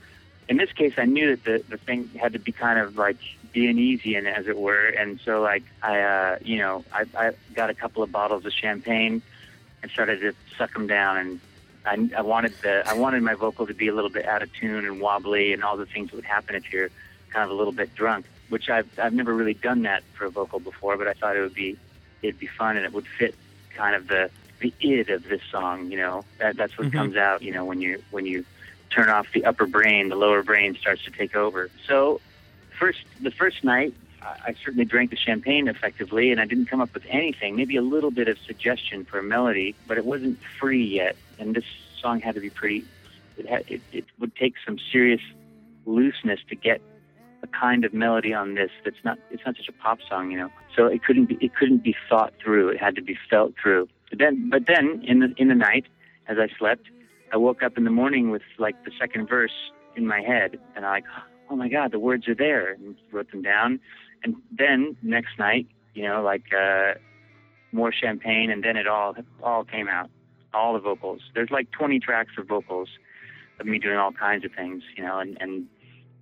[0.48, 3.18] in this case, I knew that the the thing had to be kind of like
[3.54, 7.74] Dionysian, as it were, and so like I, uh, you know, I, I got a
[7.74, 9.22] couple of bottles of champagne
[9.82, 11.40] and started to suck them down and
[11.86, 14.52] I, I wanted the I wanted my vocal to be a little bit out of
[14.54, 16.90] tune and wobbly and all the things that would happen if you're
[17.30, 18.26] kind of a little bit drunk.
[18.50, 21.42] Which I've I've never really done that for a vocal before, but I thought it
[21.42, 21.78] would be
[22.22, 23.36] it'd be fun and it would fit
[23.76, 25.90] kind of the the id of this song.
[25.92, 26.98] You know that that's what Mm-hmm.
[26.98, 27.42] comes out.
[27.42, 28.46] You know when you when you
[28.90, 31.70] turn off the upper brain, the lower brain starts to take over.
[31.88, 32.22] So
[32.78, 33.94] first the first night
[34.26, 37.56] I certainly drank the champagne effectively, and I didn't come up with anything.
[37.56, 41.16] Maybe a little bit of suggestion for a melody, but it wasn't free yet.
[41.40, 41.66] And this
[42.02, 42.86] song had to be pretty.
[43.38, 45.22] It had, it, it would take some serious
[45.86, 46.82] looseness to get
[47.44, 49.20] a kind of melody on this that's not.
[49.30, 50.50] It's not such a pop song, you know.
[50.76, 51.38] So it couldn't be.
[51.42, 52.70] It couldn't be thought through.
[52.70, 53.88] It had to be felt through.
[54.10, 55.86] But then, but then in the in the night,
[56.28, 56.88] as I slept,
[57.32, 60.86] I woke up in the morning with like the second verse in my head, and
[60.86, 61.06] I like,
[61.50, 63.80] oh my god, the words are there, and wrote them down.
[64.26, 66.96] And then next night, you know, like uh,
[67.72, 70.10] more champagne, and then it all all came out,
[70.52, 71.22] all the vocals.
[71.36, 72.90] There's like 20 tracks of vocals
[73.60, 75.68] of me doing all kinds of things, you know, and, and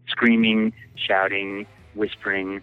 [0.08, 2.62] screaming, shouting, whispering,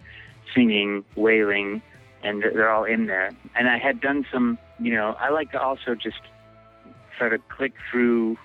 [0.53, 1.81] singing, wailing,
[2.23, 3.31] and they're they're all in there.
[3.55, 6.21] And I had done some, you know, I like to also just
[7.17, 8.37] sort of click through,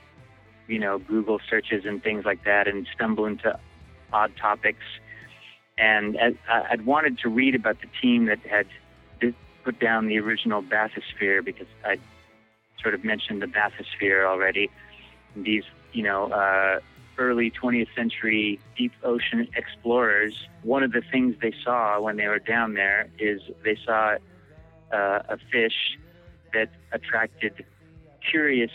[0.67, 3.59] you know, Google searches and things like that, and stumble into
[4.15, 4.85] odd topics.
[5.79, 6.17] And
[6.49, 8.67] I'd wanted to read about the team that had
[9.67, 11.99] put down the original bathysphere because I
[12.81, 14.71] sort of mentioned the bathysphere already.
[15.35, 16.79] These, you know, uh,
[17.19, 22.39] early 20th century deep ocean explorers, one of the things they saw when they were
[22.39, 24.17] down there is they saw
[24.93, 25.99] uh, a fish
[26.53, 27.65] that attracted
[28.31, 28.71] curious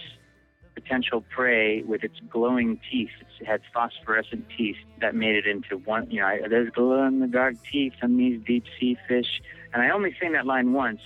[0.74, 3.10] potential prey with its glowing teeth.
[3.40, 6.10] It had phosphorescent teeth that made it into one.
[6.10, 9.42] You know, there's glow in the dark teeth on these deep sea fish.
[9.74, 11.02] And I only sang that line once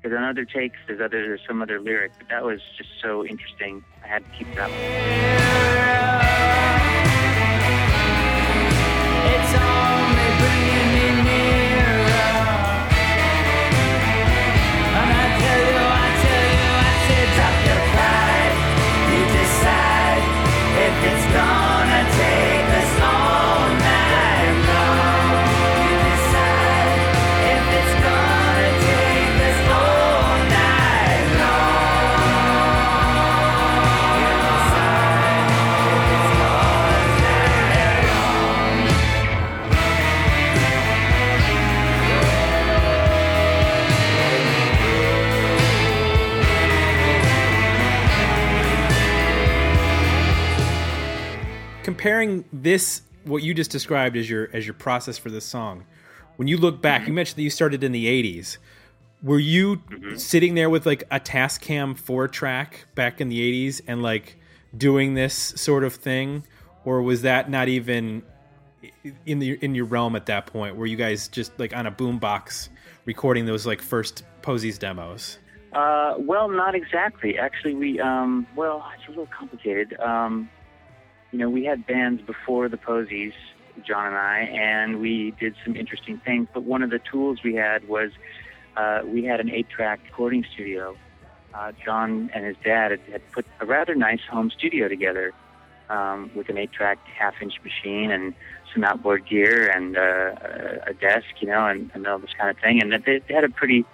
[0.00, 3.24] because on other takes there's other there's some other lyric, but that was just so
[3.24, 3.84] interesting.
[4.04, 4.70] I had to keep that.
[6.76, 6.79] It's
[52.20, 55.84] comparing this what you just described as your as your process for this song
[56.36, 58.58] when you look back you mentioned that you started in the 80s
[59.22, 59.82] were you
[60.16, 64.36] sitting there with like a tascam 4 track back in the 80s and like
[64.76, 66.44] doing this sort of thing?
[66.84, 68.22] Or was that not even
[69.26, 70.76] in the in your realm at that point?
[70.76, 72.70] Were you guys just like on a boombox
[73.04, 75.38] recording those like first posies demos?
[75.72, 77.38] Uh, well, not exactly.
[77.38, 79.98] Actually, we um, well, it's a little complicated.
[80.00, 80.48] Um,
[81.32, 83.32] you know, we had bands before the Posies,
[83.86, 86.48] John and I, and we did some interesting things.
[86.52, 88.10] But one of the tools we had was
[88.76, 90.96] uh, we had an eight-track recording studio.
[91.54, 95.32] Uh, John and his dad had, had put a rather nice home studio together
[95.88, 98.34] um, with an eight-track half-inch machine and
[98.72, 102.58] some outboard gear and uh, a desk, you know, and, and all this kind of
[102.58, 102.80] thing.
[102.80, 103.84] And they, they had a pretty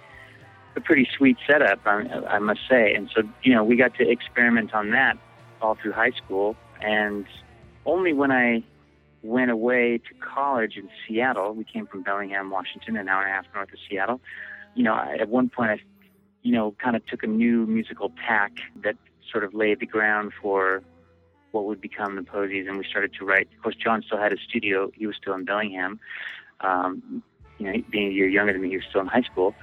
[0.75, 2.93] a pretty sweet setup, I, I must say.
[2.93, 5.17] And so, you know, we got to experiment on that
[5.59, 6.55] all through high school.
[6.81, 7.25] And
[7.85, 8.63] only when I
[9.23, 13.33] went away to college in Seattle, we came from Bellingham, Washington, an hour and a
[13.33, 14.21] half north of Seattle.
[14.75, 15.79] You know, I, at one point, I,
[16.43, 18.95] you know, kind of took a new musical tack that
[19.31, 20.81] sort of laid the ground for
[21.51, 23.47] what would become the Posies, and we started to write.
[23.55, 25.99] Of course, John still had a studio; he was still in Bellingham.
[26.61, 27.23] Um,
[27.57, 29.55] you know, being a year younger than me, he was still in high school.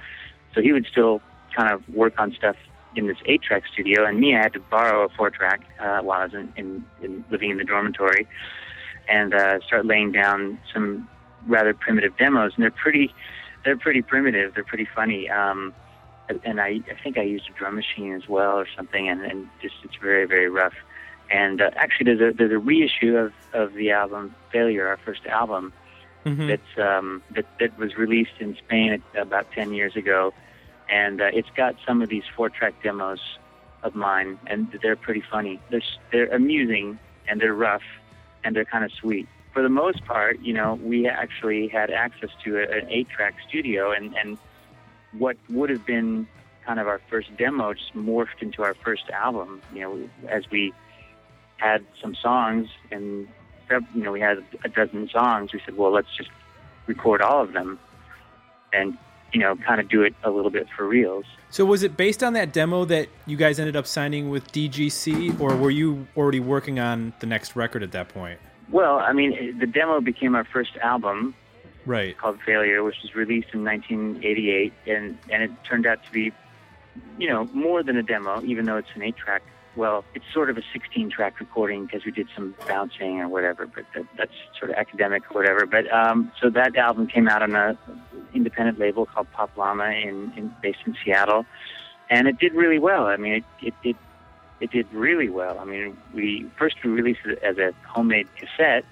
[0.53, 1.21] So he would still
[1.55, 2.57] kind of work on stuff
[2.95, 6.25] in this eight-track studio, and me, I had to borrow a four-track uh, while I
[6.25, 8.27] was in, in, in living in the dormitory,
[9.07, 11.07] and uh, start laying down some
[11.47, 12.53] rather primitive demos.
[12.55, 13.13] And they're pretty,
[13.63, 14.53] they're pretty primitive.
[14.55, 15.29] They're pretty funny.
[15.29, 15.73] Um,
[16.43, 19.47] and I, I think I used a drum machine as well or something, and, and
[19.61, 20.73] just it's very very rough.
[21.31, 25.25] And uh, actually, there's a there's a reissue of, of the album Failure, our first
[25.27, 25.73] album,
[26.25, 26.47] Mhm.
[26.47, 30.33] that's um, that that was released in Spain about ten years ago,
[30.89, 33.19] and uh, it's got some of these four track demos
[33.83, 35.59] of mine, and they're pretty funny.
[35.69, 37.83] They're they're amusing and they're rough,
[38.43, 39.27] and they're kind of sweet.
[39.53, 43.35] For the most part, you know, we actually had access to a, an eight track
[43.47, 44.37] studio, and and
[45.13, 46.27] what would have been
[46.65, 49.61] kind of our first demo just morphed into our first album.
[49.73, 50.73] You know, as we
[51.57, 53.27] had some songs and
[53.69, 56.29] you know we had a dozen songs, we said, well, let's just
[56.87, 57.79] record all of them,
[58.73, 58.97] and
[59.35, 61.25] you know, kind of do it a little bit for reals.
[61.49, 65.41] So was it based on that demo that you guys ended up signing with DGC,
[65.41, 68.39] or were you already working on the next record at that point?
[68.71, 71.35] Well, I mean, the demo became our first album
[71.85, 72.17] Right.
[72.17, 76.31] called Failure, which was released in 1988, and and it turned out to be,
[77.19, 79.43] you know, more than a demo, even though it's an eight-track.
[79.75, 83.83] Well, it's sort of a 16-track recording because we did some bouncing or whatever, but
[83.93, 85.65] that, that's sort of academic or whatever.
[85.65, 87.77] But um, so that album came out on a
[88.33, 91.45] independent label called Pop Llama in, in based in Seattle,
[92.09, 93.07] and it did really well.
[93.07, 93.95] I mean, it it it,
[94.61, 95.59] it did really well.
[95.59, 98.85] I mean, we first we released it as a homemade cassette,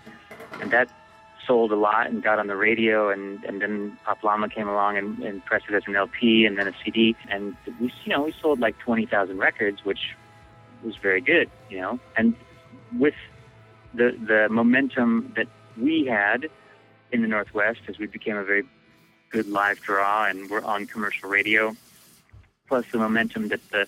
[0.60, 0.90] and that
[1.48, 4.98] sold a lot and got on the radio and, and then Pop Llama came along
[4.98, 8.24] and, and pressed it as an LP and then a CD and we you know
[8.24, 10.16] we sold like 20,000 records which
[10.84, 12.36] was very good you know and
[12.98, 13.16] with
[13.94, 16.50] the the momentum that we had
[17.12, 18.64] in the Northwest as we became a very
[19.30, 21.76] good live draw and we're on commercial radio
[22.68, 23.88] plus the momentum that the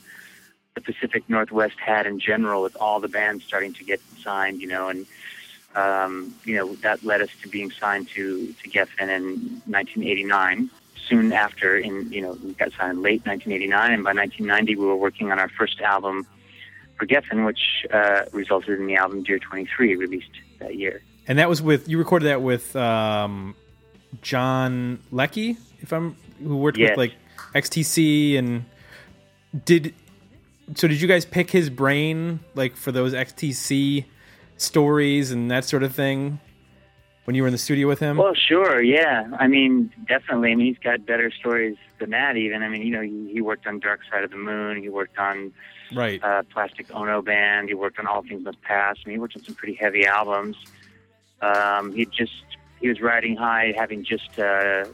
[0.76, 4.68] the Pacific Northwest had in general with all the bands starting to get signed you
[4.68, 5.06] know and
[5.76, 10.70] um, you know, that led us to being signed to, to Geffen in 1989.
[11.08, 14.96] Soon after, in you know, we got signed late 1989, and by 1990 we were
[14.96, 16.26] working on our first album
[16.98, 20.30] for Geffen, which uh, resulted in the album Dear 23, released
[20.60, 21.02] that year.
[21.28, 23.56] And that was with you recorded that with um,
[24.22, 26.92] John Leckie, if I'm who worked Yes.
[26.92, 27.14] with like
[27.54, 28.66] XTC and
[29.66, 29.94] did
[30.76, 34.06] so did you guys pick his brain like for those XTC
[34.58, 36.40] stories and that sort of thing
[37.26, 38.18] when you were in the studio with him?
[38.18, 39.28] Well, sure, yeah.
[39.38, 40.52] I mean, definitely.
[40.52, 42.38] I mean, he's got better stories than that.
[42.38, 42.64] Even.
[42.64, 44.82] I mean, you know, he, he worked on Dark Side of the Moon.
[44.82, 45.52] He worked on
[45.94, 46.24] right.
[46.24, 47.68] uh, Plastic Ono Band.
[47.68, 48.98] He worked on All Things Must Pass.
[49.04, 50.56] I mean, he worked on some pretty heavy albums.
[51.42, 52.44] Um, he just
[52.80, 54.86] he was riding high, having just uh,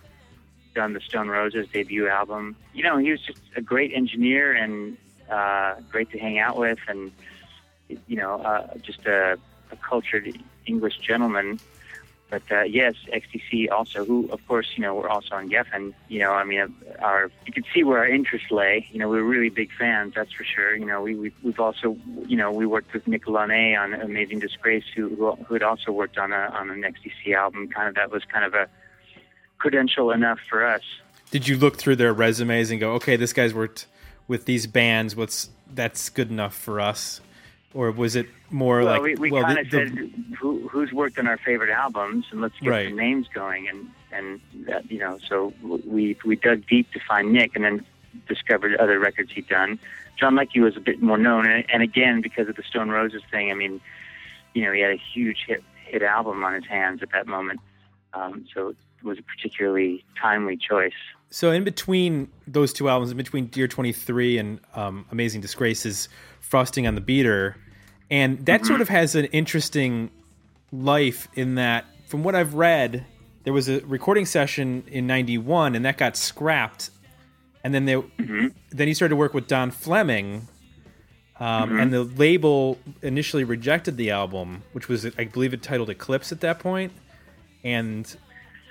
[0.74, 2.56] done the Stone Roses debut album.
[2.74, 4.98] You know, he was just a great engineer and
[5.30, 7.12] uh, great to hang out with, and
[8.08, 9.38] you know, uh, just a,
[9.72, 11.60] a cultured English gentleman.
[12.32, 15.94] But uh, yes, XTC also, who of course you know we're also on Geffen.
[16.08, 18.88] You know, I mean, our you could see where our interest lay.
[18.91, 20.74] You know, we were really big fans, that's for sure.
[20.74, 24.39] You know, we, we we've also you know we worked with Nick Launay on Amazing
[24.39, 27.67] Disgrace, who who, who had also worked on a on an XTC album.
[27.67, 28.70] Kind of that was kind of a
[29.58, 30.84] credential enough for us.
[31.32, 33.88] Did you look through their resumes and go, okay, this guy's worked
[34.28, 35.15] with these bands.
[35.17, 37.20] What's that's good enough for us?
[37.74, 39.90] Or was it more well, like we, we well, kind of said
[40.38, 42.88] who, who's worked on our favorite albums, and let's get Right.
[42.90, 47.32] some names going, and and that, you know, so we we dug deep to find
[47.32, 47.86] Nick, and then
[48.28, 49.80] discovered other records he'd done.
[50.20, 53.22] John Leckie was a bit more known, and, and again because of the Stone Roses
[53.32, 53.80] thing, I mean,
[54.54, 57.62] you know, he had a huge hit hit album on his hands at that moment,
[58.14, 60.94] um, so it was a particularly timely choice.
[61.30, 65.86] So in between those two albums, in between Dear Twenty Three and um, Amazing Disgraces
[65.86, 66.10] is
[66.52, 67.56] Frosting on the Beater,
[68.10, 70.12] and that sort of has an interesting
[70.72, 73.06] life in that, from what I've read,
[73.44, 76.92] there was a recording session in '91, and that got scrapped,
[77.64, 77.96] and then they
[78.70, 80.47] then he started to work with Don Fleming.
[81.39, 86.32] Um, And the label initially rejected the album, which was, I believe, it titled Eclipse
[86.32, 86.91] at that point.
[87.64, 88.16] And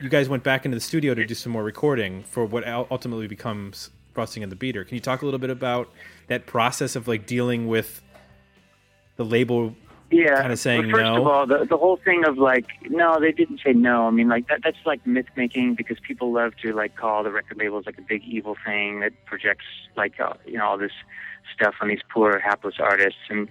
[0.01, 3.27] you guys went back into the studio to do some more recording for what ultimately
[3.27, 4.85] becomes Frosting on the Beater.
[4.85, 5.93] Can you talk a little bit about
[6.27, 8.03] that process of like dealing with
[9.17, 9.77] the label?
[10.11, 11.21] Yeah, kinda saying well, first no?
[11.21, 14.09] of all, the, the whole thing of like, no, they didn't say no.
[14.09, 17.31] I mean, like that, that's like myth making because people love to like call the
[17.31, 20.93] record labels like a big evil thing that projects like uh, you know all this
[21.55, 23.21] stuff on these poor hapless artists.
[23.29, 23.49] And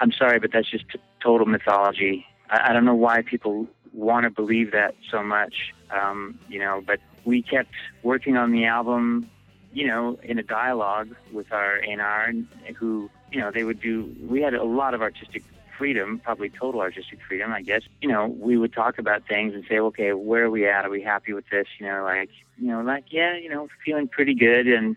[0.00, 2.26] I'm sorry, but that's just t- total mythology.
[2.50, 5.72] I, I don't know why people want to believe that so much.
[5.90, 9.30] Um, you know, but we kept working on the album
[9.74, 12.32] you know, in a dialogue with our A&R,
[12.76, 15.42] who, you know, they would do, we had a lot of artistic
[15.76, 17.82] freedom, probably total artistic freedom, I guess.
[18.00, 20.86] You know, we would talk about things and say, okay, where are we at?
[20.86, 21.66] Are we happy with this?
[21.78, 24.68] You know, like, you know, like, yeah, you know, feeling pretty good.
[24.68, 24.96] And,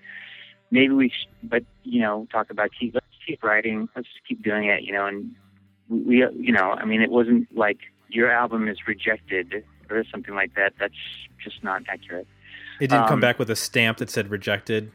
[0.71, 4.41] maybe we, sh- but you know, talk about keep let's keep writing, let's just keep
[4.41, 5.35] doing it, you know, and
[5.89, 10.35] we, we you know, I mean, it wasn't like your album is rejected or something
[10.35, 10.73] like that.
[10.79, 10.93] That's
[11.43, 12.27] just not accurate.
[12.79, 14.91] It didn't come Um, back with a stamp that said rejected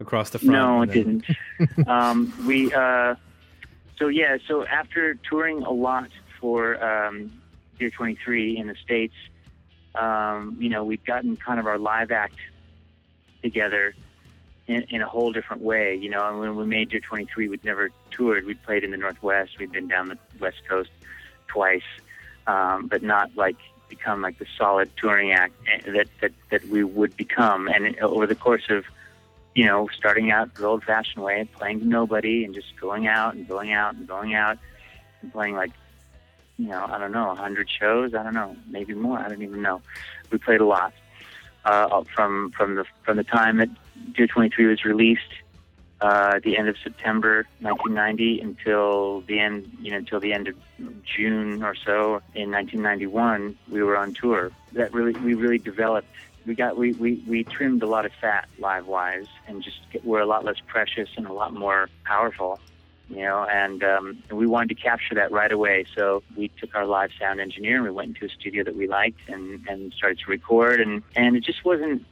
[0.00, 0.52] across the front.
[0.52, 1.24] No, it then-
[1.58, 1.86] didn't.
[1.88, 3.14] um, we uh,
[3.98, 6.08] so yeah, so after touring a lot
[6.40, 7.32] for um,
[7.78, 9.14] Dear 23 in the states,
[9.94, 12.36] um, you know, we've gotten kind of our live act
[13.42, 13.94] together
[14.68, 15.96] in, in a whole different way.
[15.96, 18.46] You know, and when we made Dear 23, we'd never toured.
[18.46, 19.58] We'd played in the Northwest.
[19.58, 20.90] We'd been down the West Coast
[21.48, 21.82] twice,
[22.46, 23.56] um, but not like
[23.88, 27.68] become like the solid touring act eh, that that that we would become.
[27.68, 28.84] And over the course of
[29.54, 33.34] you know, starting out the old fashioned way, playing to nobody and just going out
[33.34, 34.56] and going out and going out
[35.20, 35.72] and playing like,
[36.58, 38.14] you know, I don't know, a hundred shows.
[38.14, 39.18] I don't know, maybe more.
[39.18, 39.82] I don't even know.
[40.30, 40.92] We played a lot
[41.64, 43.68] uh, from from the from the time that
[44.12, 45.32] Dear 23 was released,
[46.00, 50.56] uh, the end of September 1990 until the end, you know, until the end of
[51.04, 53.56] June or so in 1991.
[53.70, 54.52] We were on tour.
[54.72, 56.08] That really, we really developed
[56.48, 60.20] we got we, we, we trimmed a lot of fat live wise and just we're
[60.20, 62.58] a lot less precious and a lot more powerful
[63.10, 66.86] you know and um, we wanted to capture that right away so we took our
[66.86, 70.18] live sound engineer and we went into a studio that we liked and, and started
[70.18, 72.04] to record and, and it just wasn't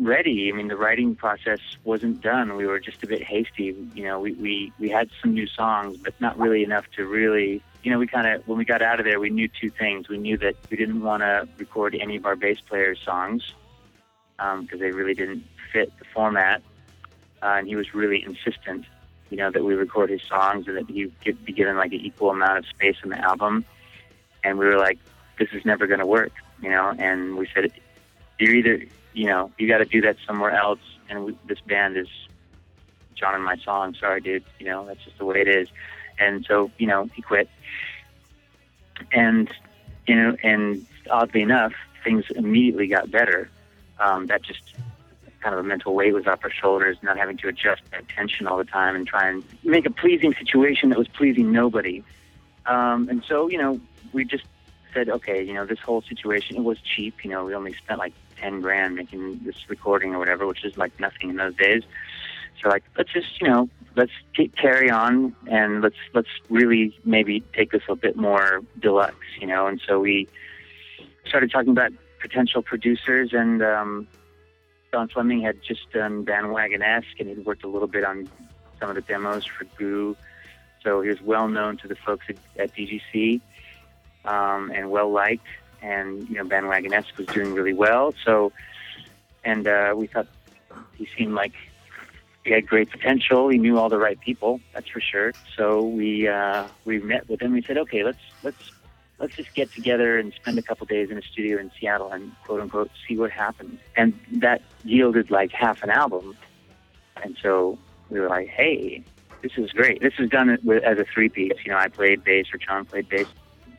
[0.00, 4.02] ready i mean the writing process wasn't done we were just a bit hasty you
[4.02, 7.90] know we, we, we had some new songs but not really enough to really you
[7.90, 10.08] know, we kind of, when we got out of there, we knew two things.
[10.08, 13.54] We knew that we didn't want to record any of our bass players' songs
[14.38, 16.62] because they really didn't fit the format.
[17.42, 18.84] Uh, and he was really insistent,
[19.30, 22.00] you know, that we record his songs and that he get, be given like an
[22.00, 23.64] equal amount of space on the album.
[24.44, 24.98] And we were like,
[25.38, 26.32] this is never going to work,
[26.62, 26.92] you know.
[26.98, 27.72] And we said,
[28.38, 28.82] you're either,
[29.12, 30.80] you know, you got to do that somewhere else.
[31.08, 32.08] And we, this band is
[33.14, 33.94] John and my song.
[33.94, 34.44] Sorry, dude.
[34.58, 35.68] You know, that's just the way it is.
[36.18, 37.48] And so, you know, he quit.
[39.12, 39.50] And,
[40.06, 41.72] you know, and oddly enough,
[42.04, 43.50] things immediately got better.
[43.98, 44.74] Um, that just
[45.40, 48.46] kind of a mental weight was off our shoulders, not having to adjust our attention
[48.46, 52.04] all the time and try and make a pleasing situation that was pleasing nobody.
[52.66, 53.80] Um, and so, you know,
[54.12, 54.44] we just
[54.92, 57.24] said, okay, you know, this whole situation, it was cheap.
[57.24, 60.76] You know, we only spent like 10 grand making this recording or whatever, which is
[60.76, 61.82] like nothing in those days.
[62.62, 64.12] So like, let's just, you know, let's
[64.56, 69.66] carry on and let's, let's really maybe take this a bit more deluxe, you know?
[69.66, 70.28] And so we
[71.26, 74.08] started talking about potential producers and, um,
[74.92, 78.28] Don Fleming had just done Bandwagonesque and he'd worked a little bit on
[78.80, 80.16] some of the demos for Goo.
[80.82, 83.40] So he was well known to the folks at, at DGC
[84.24, 85.46] um, and well liked.
[85.82, 88.14] And, you know, Bandwagonesque was doing really well.
[88.24, 88.52] So,
[89.44, 90.26] and uh, we thought
[90.96, 91.54] he seemed like
[92.44, 93.48] he had great potential.
[93.48, 95.32] He knew all the right people, that's for sure.
[95.56, 97.52] So we uh, we met with him.
[97.52, 98.70] We said, okay, let's let's
[99.18, 102.32] let's just get together and spend a couple days in a studio in Seattle and
[102.44, 103.78] quote unquote see what happens.
[103.96, 106.36] And that yielded like half an album.
[107.22, 107.78] And so
[108.08, 109.04] we were like, hey,
[109.42, 110.00] this is great.
[110.00, 111.52] This is done as a three piece.
[111.64, 113.26] You know, I played bass or John played bass.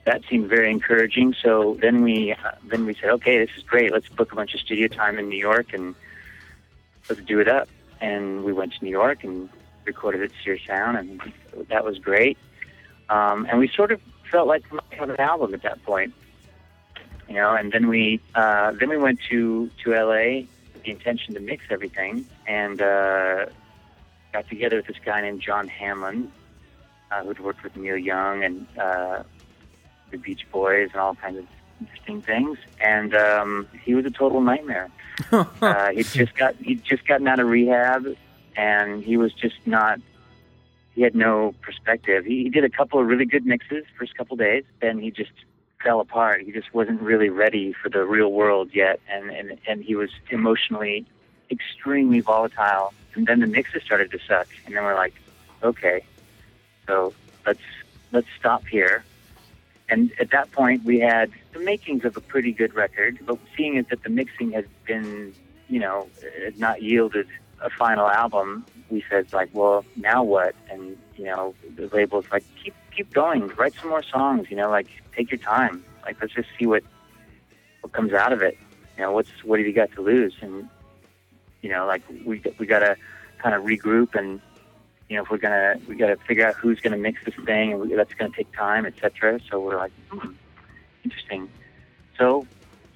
[0.04, 1.36] That seemed very encouraging.
[1.42, 3.92] So then we uh, then we said, okay, this is great.
[3.92, 5.94] Let's book a bunch of studio time in New York and
[7.08, 7.70] let's do it up.
[8.00, 9.48] And we went to New York and
[9.86, 11.22] recorded at Sear Sound, and
[11.70, 12.38] that was great.
[13.10, 16.14] Um, and we sort of felt like we have an album at that point,
[17.28, 17.54] you know.
[17.54, 21.66] And then we uh, then we went to to LA with the intention to mix
[21.70, 23.46] everything, and uh,
[24.34, 26.32] got together with this guy named John Hamlin,
[27.12, 29.24] uh, who'd worked with Neil Young and uh,
[30.12, 31.48] the Beach Boys and all kinds of
[31.80, 32.58] interesting things.
[32.80, 34.90] And um, he was a total nightmare.
[35.32, 38.16] uh, he'd just got he'd just gotten out of rehab,
[38.56, 40.00] and he was just not.
[40.94, 42.26] He had no perspective.
[42.26, 45.32] He, he did a couple of really good mixes first couple days, then he just
[45.82, 46.42] fell apart.
[46.42, 50.10] He just wasn't really ready for the real world yet, and and and he was
[50.30, 51.06] emotionally
[51.50, 52.94] extremely volatile.
[53.14, 55.14] And then the mixes started to suck, and then we're like,
[55.64, 56.06] okay,
[56.88, 57.14] so
[57.46, 57.62] let's
[58.12, 59.04] let's stop here.
[59.92, 63.78] And at that point, we had the makings of a pretty good record, but seeing
[63.78, 65.34] as that the mixing has been,
[65.68, 66.08] you know,
[66.42, 67.28] had not yielded
[67.62, 70.56] a final album, we said like, well, now what?
[70.70, 74.48] And you know, the label's like, keep keep going, write some more songs.
[74.50, 75.84] You know, like take your time.
[76.06, 76.84] Like let's just see what
[77.82, 78.58] what comes out of it.
[78.98, 80.36] You know, what's what have you got to lose?
[80.40, 80.70] And
[81.62, 82.96] you know, like we we got to
[83.40, 84.40] kind of regroup and
[85.12, 87.74] you know, if we're gonna, we got to figure out who's gonna mix this thing,
[87.74, 89.42] and we, that's gonna take time, etc.
[89.50, 90.32] So we're like, hmm,
[91.04, 91.50] interesting.
[92.18, 92.48] So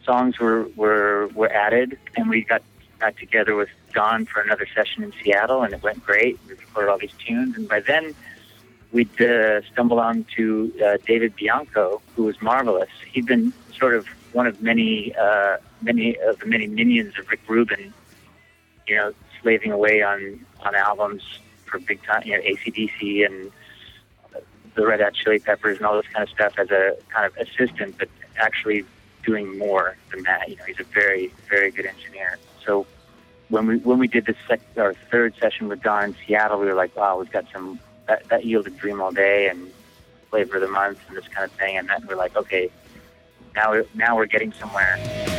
[0.05, 2.63] songs were were were added, and we got
[3.01, 6.39] got together with Don for another session in Seattle, and it went great.
[6.47, 8.15] We recorded all these tunes, and by then
[8.93, 12.89] we'd uh, stumbled onto uh, David Bianco, who was marvelous.
[13.11, 17.41] He'd been sort of one of many, uh, many of the many minions of Rick
[17.49, 17.93] Rubin,
[18.87, 21.23] you know, slaving away on on albums
[21.75, 23.51] for big time, you know, AC/DC and
[24.75, 27.37] the Red Hot Chili Peppers and all this kind of stuff as a kind of
[27.37, 28.85] assistant, but actually
[29.25, 30.49] doing more than that.
[30.49, 32.37] You know, he's a very, very good engineer.
[32.65, 32.85] So
[33.49, 36.65] when we when we did this sec- our third session with Don in Seattle, we
[36.65, 39.71] were like, wow, we've got some that, that yielded Dream All Day and
[40.29, 42.69] Flavor of the Month and this kind of thing, and then we're like, okay,
[43.55, 45.34] now now we're getting somewhere.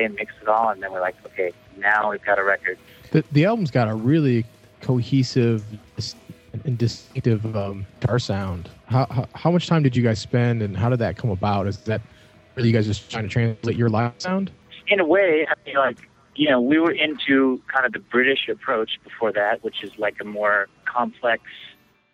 [0.00, 2.78] LA and mix it all, and then we're like, okay, now we've got a record.
[3.10, 4.44] The, the album's got a really
[4.80, 5.64] cohesive
[6.64, 8.68] and distinctive um, guitar sound.
[8.86, 11.66] How, how how much time did you guys spend, and how did that come about?
[11.66, 12.00] Is that
[12.56, 14.50] are you guys just trying to translate your live sound?
[14.90, 15.98] in a way, I mean, like,
[16.34, 20.16] you know, we were into kind of the British approach before that, which is like
[20.20, 21.42] a more complex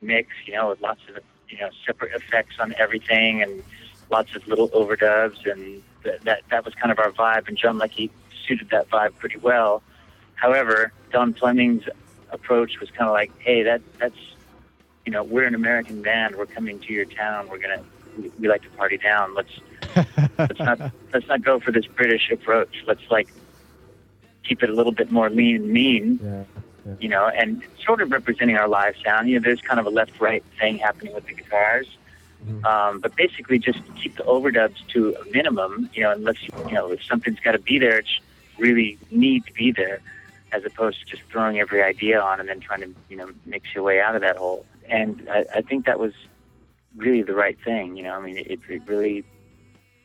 [0.03, 3.63] mix, you know, with lots of, you know, separate effects on everything and
[4.11, 5.51] lots of little overdubs.
[5.51, 7.49] And th- that, that was kind of our vibe.
[7.49, 8.11] And John Leckie
[8.47, 9.83] suited that vibe pretty well.
[10.35, 11.85] However, Don Fleming's
[12.31, 14.19] approach was kind of like, hey, that, that's,
[15.05, 16.37] you know, we're an American band.
[16.37, 17.49] We're coming to your town.
[17.49, 17.85] We're going to,
[18.21, 19.35] we, we like to party down.
[19.35, 19.51] Let's,
[20.39, 22.83] let's not let's not go for this British approach.
[22.87, 23.29] Let's like
[24.45, 26.95] keep it a little bit more lean and mean, Yeah.
[27.01, 29.29] you know, and sort of representing our live sound.
[29.29, 31.87] You know, there's kind of a left-right thing happening with the guitars,
[32.65, 35.91] um, but basically just keep the overdubs to a minimum.
[35.95, 38.07] You know, unless you know if something's got to be there, it
[38.59, 40.01] really need to be there,
[40.53, 43.75] as opposed to just throwing every idea on and then trying to you know mix
[43.75, 44.65] your way out of that hole.
[44.89, 46.13] And I, I think that was
[46.97, 47.97] really the right thing.
[47.97, 49.25] You know, I mean, it, it really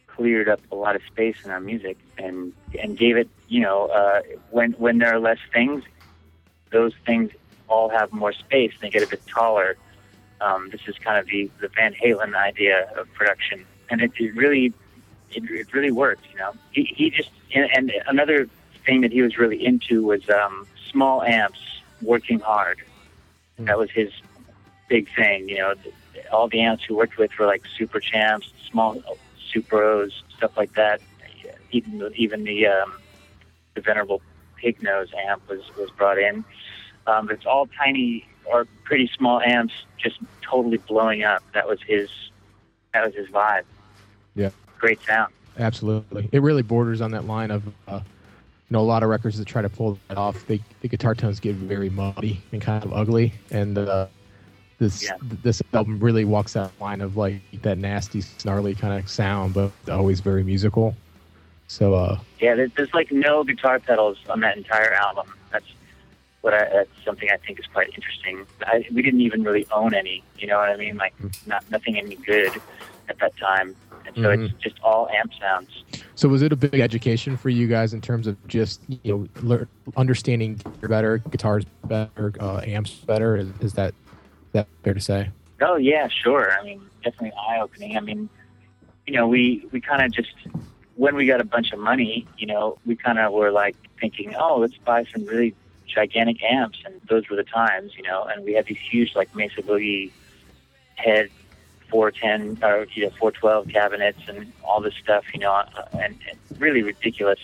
[0.08, 3.88] cleared up a lot of space in our music and and gave it you know
[3.88, 5.84] uh, when when there are less things
[6.72, 7.32] those things
[7.68, 9.78] all have more space they get a bit taller
[10.42, 13.66] um, this is kind of the the Van Halen idea of production.
[13.90, 14.74] And it, it really
[15.32, 16.54] it, it really worked you know.
[16.72, 18.48] He, he just and, and another
[18.86, 21.60] thing that he was really into was um, small amps
[22.02, 22.80] working hard.
[23.60, 24.12] That was his
[24.90, 25.76] big thing you know.
[26.32, 29.02] All the amps he worked with were like super champs small
[29.54, 31.02] Supros, stuff like that.
[31.72, 32.94] Even the, even the um,
[33.76, 34.22] the venerable
[34.62, 36.44] Pignose amp was was brought in.
[37.08, 41.44] Um, it's all tiny or pretty small amps, just totally blowing up.
[41.54, 42.10] That was his
[42.94, 43.64] that was his vibe.
[44.36, 44.50] Yeah.
[44.80, 45.32] Great sound.
[45.58, 46.30] Absolutely.
[46.32, 48.02] It really borders on that line of, uh, you
[48.70, 50.46] know, a lot of records that try to pull that off.
[50.48, 54.08] They, the guitar tones get very muddy and kind of ugly, and uh,
[54.80, 55.18] this Yeah.
[55.44, 59.72] this album really walks that line of like that nasty, snarly kind of sound, but
[59.90, 60.96] always very musical.
[61.68, 65.32] So, uh, Yeah, there's, there's like no guitar pedals on that entire album.
[66.42, 68.46] What I, that's something I think is quite interesting.
[68.66, 70.24] I, we didn't even really own any.
[70.38, 70.98] You know what I mean?
[70.98, 71.48] Like mm.
[71.48, 72.52] not nothing any good
[73.10, 73.76] at that time,
[74.06, 74.60] and so it's mm-hmm.
[74.60, 75.84] just all amp sounds.
[76.16, 79.28] so was it a big education for you guys in terms of just you know
[79.42, 83.36] lear- understanding gear better, guitars better, uh, amps better?
[83.36, 85.30] Is, is that is that fair to say?
[85.62, 86.52] Oh yeah, sure.
[86.52, 87.98] I mean, definitely eye opening.
[87.98, 88.30] I mean,
[89.06, 90.34] you know, we we kind of just
[90.96, 94.36] when we got a bunch of money, you know, we kind of were like thinking,
[94.36, 95.56] oh, let's buy some really
[95.94, 98.24] gigantic amps, and those were the times, you know.
[98.24, 100.12] And we had these huge like Mesa Boogie
[100.96, 101.30] head
[101.90, 106.60] 410 or you know 412 cabinets and all this stuff, you know, uh, and, and
[106.60, 107.40] really ridiculous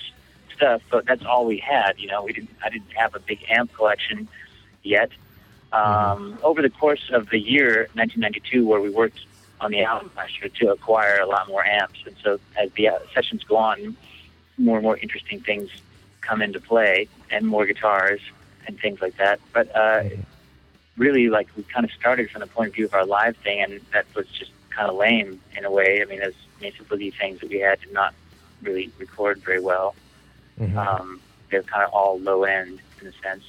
[0.56, 0.82] stuff.
[0.89, 2.24] But that's all we had, you know.
[2.24, 2.52] We didn't.
[2.64, 4.28] I didn't have a big amp collection
[4.84, 5.12] yet.
[5.74, 9.20] Um, Over the course of the year 1992, where we worked
[9.60, 12.89] on the album last year to acquire a lot more amps, and so as the
[12.89, 13.98] uh, sessions go on,
[14.58, 15.70] more and more interesting things
[16.22, 18.22] come into play, and more guitars
[18.68, 19.39] and things like that.
[19.53, 20.03] But uh,
[20.97, 23.61] really, like we kind of started from the point of view of our live thing,
[23.61, 26.01] and that was just kind of lame in a way.
[26.01, 28.13] I mean, those Mesa Boogie things that we had did not
[28.61, 29.95] really record very well.
[30.59, 30.76] Mhm.
[30.76, 33.43] Um, they're kind of all low end in a sense.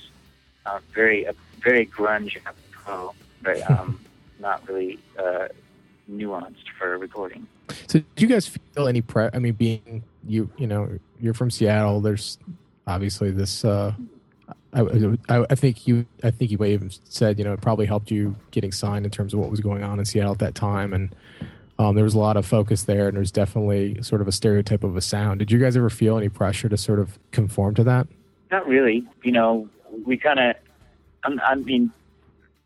[0.66, 3.98] uh, very uh, very grunge apropos, but um,
[4.38, 5.48] not really uh,
[6.10, 7.46] nuanced for recording.
[7.86, 9.28] So, do you guys feel any pre?
[9.32, 12.00] I mean, being you, you know, you're from Seattle.
[12.02, 12.38] There's
[12.86, 13.64] obviously this.
[13.64, 13.94] Uh,
[14.72, 14.82] I,
[15.28, 18.36] I, I think you, I think you even said, you know, it probably helped you
[18.50, 21.14] getting signed in terms of what was going on in Seattle at that time, and
[21.78, 24.82] um, there was a lot of focus there, and there's definitely sort of a stereotype
[24.82, 25.38] of a sound.
[25.38, 28.08] Did you guys ever feel any pressure to sort of conform to that?
[28.50, 29.06] Not really.
[29.22, 29.68] You know,
[30.04, 30.56] we kind of.
[31.24, 31.92] I mean,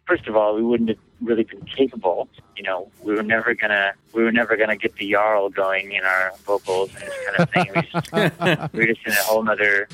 [0.07, 2.29] first of all, we wouldn't have really been capable.
[2.57, 6.05] You know, we were never gonna we were never gonna get the jarl going in
[6.05, 7.67] our vocals and this kind of thing.
[7.75, 9.89] We, just, we were just in a whole other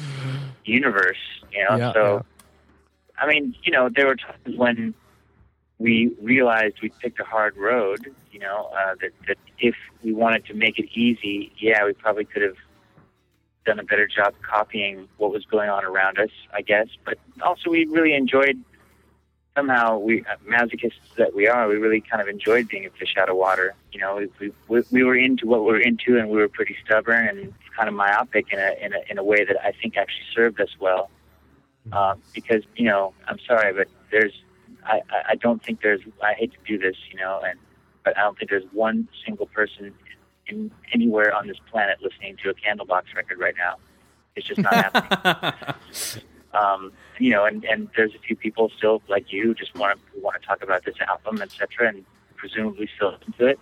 [0.65, 1.17] universe.
[1.53, 2.25] You know, Yeah, so
[3.19, 4.95] I mean, you know, there were times when
[5.79, 8.15] we realized we picked a hard road.
[8.31, 12.25] You know, uh, that that if we wanted to make it easy, yeah, we probably
[12.25, 12.57] could have
[13.65, 16.89] done a better job copying what was going on around us, I guess.
[17.05, 18.63] But also, we really enjoyed
[19.57, 23.17] somehow we uh, masochists that we are, we really kind of enjoyed being a fish
[23.19, 23.75] out of water.
[23.93, 26.77] You know, we we, we were into what we were into, and we were pretty
[26.85, 29.97] stubborn and kind of myopic in a in a in a way that I think
[29.97, 31.11] actually served us well.
[31.93, 34.33] Uh, because you know, I'm sorry, but there's
[34.85, 37.59] I, I I don't think there's I hate to do this, you know, and
[38.05, 39.95] but I don't think there's one single person
[40.47, 43.77] in anywhere on this planet listening to a Candlebox record right now.
[44.37, 45.75] It's just not happening
[46.55, 50.21] um, you know, and, and there's a few people still like you just want to
[50.21, 52.05] want to talk about this album, etc., and
[52.37, 53.59] presumably still listen to it.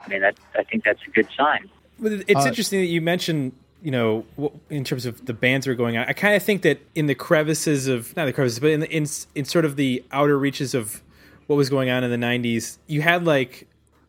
[0.00, 1.68] I mean, that I think that's a good sign.
[2.02, 3.52] It's Uh, interesting that you mentioned,
[3.84, 4.24] you know,
[4.70, 6.06] in terms of the bands that are going on.
[6.08, 8.90] I kind of think that in the crevices of not the crevices, but in the,
[8.90, 11.02] in in sort of the outer reaches of
[11.46, 13.68] what was going on in the '90s, you had like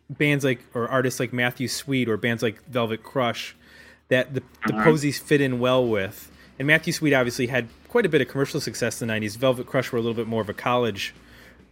[0.09, 3.53] bands like or artists like Matthew Sweet or bands like Velvet Crush
[4.07, 4.83] that the, the uh-huh.
[4.85, 6.31] Posies fit in well with.
[6.57, 9.35] And Matthew Sweet obviously had quite a bit of commercial success in the '90s.
[9.35, 11.13] Velvet Crush were a little bit more of a college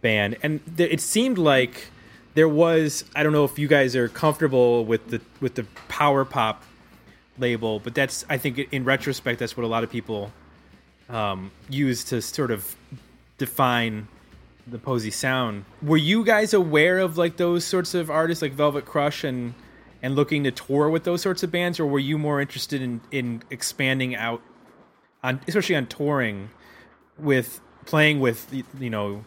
[0.02, 1.88] band, and th- it seemed like
[2.34, 3.06] there was.
[3.16, 6.64] I don't know if you guys are comfortable with the with the power pop
[7.38, 10.32] label, but that's I think in retrospect that's what a lot of people
[11.08, 12.76] um, use to sort of
[13.38, 14.08] define
[14.66, 15.64] the Posies sound.
[15.82, 19.54] Were you guys aware of like those sorts of artists like Velvet Crush and
[20.02, 23.00] and looking to tour with those sorts of bands, or were you more interested in
[23.10, 24.42] in expanding out
[25.22, 26.50] on especially on touring
[27.18, 29.24] with playing with you know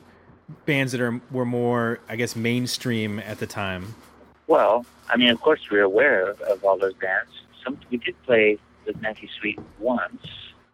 [0.65, 3.95] bands that are were more I guess mainstream at the time?
[4.47, 7.31] Well, I mean, of course, we're aware of, of all those bands.
[7.67, 10.25] Some we did play with Matthew Sweet once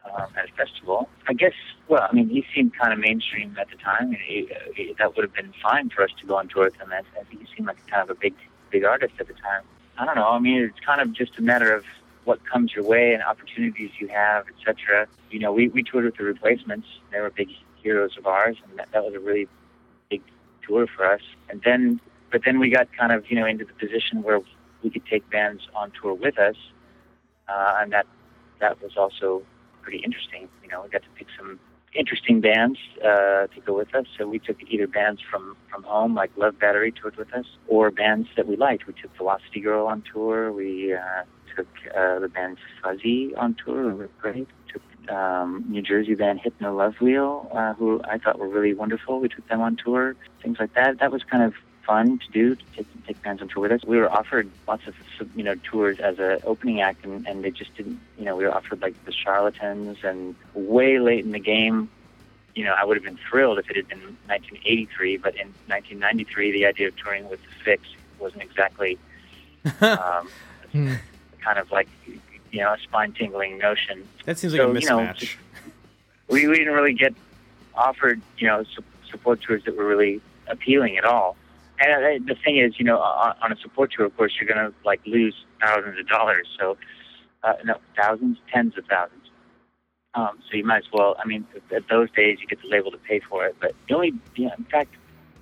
[0.05, 1.09] um, at a festival.
[1.27, 1.53] I guess.
[1.87, 5.15] Well, I mean, he seemed kind of mainstream at the time, and he, he, that
[5.15, 6.89] would have been fine for us to go on tour with him.
[6.91, 8.35] I, I think he seemed like kind of a big,
[8.69, 9.63] big artist at the time.
[9.97, 10.27] I don't know.
[10.27, 11.83] I mean, it's kind of just a matter of
[12.25, 15.07] what comes your way and opportunities you have, etc.
[15.31, 16.87] You know, we, we toured with the Replacements.
[17.11, 17.49] They were big
[17.81, 19.47] heroes of ours, and that, that was a really
[20.09, 20.21] big
[20.61, 21.21] tour for us.
[21.49, 21.99] And then,
[22.31, 24.41] but then we got kind of you know into the position where
[24.83, 26.55] we could take bands on tour with us,
[27.53, 28.05] uh, and that
[28.59, 29.43] that was also
[29.81, 30.47] pretty interesting.
[30.63, 31.59] You know, we got to pick some
[31.95, 34.05] interesting bands uh, to go with us.
[34.17, 37.91] So we took either bands from from home, like Love Battery, toured with us, or
[37.91, 38.87] bands that we liked.
[38.87, 40.51] We took Velocity Girl on tour.
[40.51, 41.23] We uh,
[41.55, 43.93] took uh, the band Fuzzy on tour.
[43.95, 44.47] Were great.
[44.71, 49.19] Took um, New Jersey band Hypnolovewheel, uh, who I thought were really wonderful.
[49.19, 50.15] We took them on tour.
[50.41, 50.99] Things like that.
[50.99, 51.53] That was kind of
[51.85, 53.83] fun to do to take, take bands on tour with us.
[53.85, 54.95] We were offered lots of
[55.35, 57.99] you know tours as an opening act, and, and they just didn't.
[58.17, 61.89] You know, we were offered like the Charlatans, and way late in the game.
[62.55, 66.51] You know, I would have been thrilled if it had been 1983, but in 1993,
[66.51, 67.79] the idea of touring with the Fixx
[68.19, 68.97] wasn't exactly
[69.81, 70.29] um,
[70.71, 70.93] Hmm.
[71.41, 71.87] kind of like
[72.51, 74.07] you know a spine tingling notion.
[74.25, 75.15] That seems like So, a you know, mismatch.
[75.17, 75.35] just-
[76.27, 77.13] We, we didn't really get
[77.75, 81.35] offered you know su- support tours that were really appealing at all.
[81.83, 84.71] And uh, the thing is, you know, on, a support tour, of course, you're going
[84.71, 86.47] to like lose thousands of dollars.
[86.57, 86.77] So,
[87.43, 89.19] uh, no, thousands, tens of thousands.
[90.15, 91.15] Um, so you might as well.
[91.19, 93.57] I mean, at those days, you get the label to pay for it.
[93.59, 94.95] But the only, you know, in fact,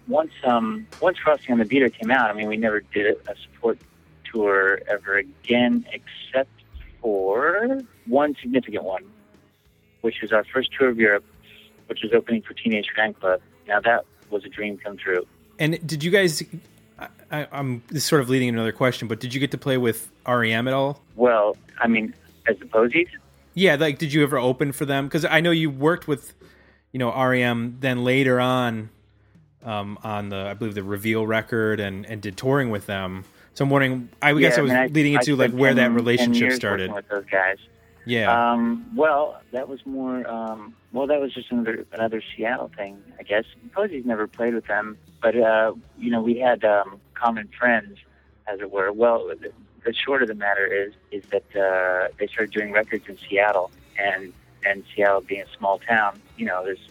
[0.07, 3.35] once um, once Frosting on the Beater came out, I mean, we never did a
[3.43, 3.77] support
[4.31, 6.49] tour ever again, except
[7.01, 9.03] for one significant one,
[10.01, 11.25] which was our first tour of Europe,
[11.85, 13.41] which was opening for Teenage Fanclub.
[13.67, 15.27] Now that was a dream come true.
[15.61, 16.43] And did you guys?
[16.97, 19.77] I, I, I'm this sort of leading another question, but did you get to play
[19.77, 21.01] with REM at all?
[21.15, 22.15] Well, I mean,
[22.47, 23.07] as the Posies,
[23.53, 25.05] Yeah, like did you ever open for them?
[25.05, 26.33] Because I know you worked with,
[26.91, 27.77] you know, REM.
[27.79, 28.89] Then later on,
[29.63, 33.23] um, on the I believe the Reveal record and and did touring with them.
[33.53, 34.09] So I'm wondering.
[34.19, 36.91] I guess I was mean, leading into like where that 10 10 relationship started.
[36.91, 37.57] with those guys.
[38.05, 38.51] Yeah.
[38.51, 40.27] Um, well, that was more.
[40.27, 43.45] Um, well, that was just another another Seattle thing, I guess.
[43.75, 47.97] Posies never played with them, but uh, you know, we had um, common friends,
[48.47, 48.91] as it were.
[48.91, 49.51] Well, the,
[49.85, 53.71] the short of the matter is is that uh, they started doing records in Seattle,
[53.97, 54.33] and
[54.65, 56.89] and Seattle being a small town, you know, there's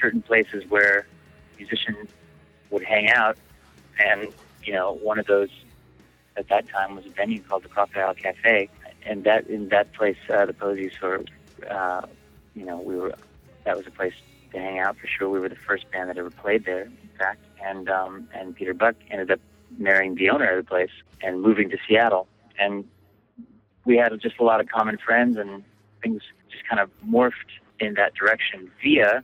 [0.00, 1.06] certain places where
[1.58, 2.08] musicians
[2.70, 3.36] would hang out,
[3.98, 4.28] and
[4.62, 5.50] you know, one of those
[6.36, 8.68] at that time was a venue called the Crocodile Cafe,
[9.04, 11.24] and that in that place, uh, the Posies were,
[11.70, 12.02] uh,
[12.54, 13.14] you know, we were
[13.64, 14.14] that was a place
[14.52, 15.28] to hang out for sure.
[15.28, 18.74] We were the first band that ever played there, in fact, and um, and Peter
[18.74, 19.40] Buck ended up
[19.78, 20.90] marrying the owner of the place
[21.22, 22.84] and moving to Seattle, and
[23.84, 25.64] we had just a lot of common friends, and
[26.02, 27.32] things just kind of morphed
[27.80, 29.22] in that direction via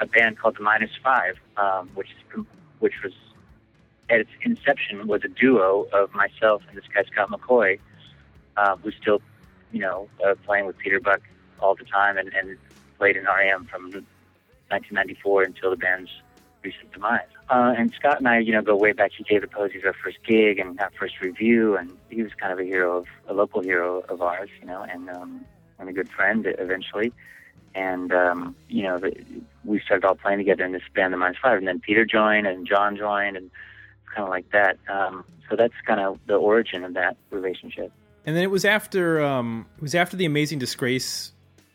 [0.00, 2.44] a band called the Minus Five, um, which is
[2.80, 3.12] which was
[4.10, 7.80] at its inception was a duo of myself and this guy Scott McCaughey,
[8.56, 9.20] uh, who's still,
[9.72, 11.20] you know, uh, playing with Peter Buck
[11.60, 12.56] all the time and, and
[12.98, 16.10] played in REM from 1994 until the band's
[16.62, 17.22] recent demise.
[17.48, 19.12] Uh, and Scott and I, you know, go way back.
[19.16, 22.52] He gave the Posies our first gig and our first review, and he was kind
[22.52, 25.44] of a hero of a local hero of ours, you know, and um,
[25.78, 27.12] and a good friend eventually.
[27.74, 29.14] And um, you know, the,
[29.64, 32.48] we started all playing together in this band, the Minus Five, and then Peter joined
[32.48, 33.50] and John joined, and
[34.12, 34.78] kind of like that.
[34.88, 37.92] Um, so that's kind of the origin of that relationship.
[38.24, 41.30] And then it was after um, it was after the Amazing Disgrace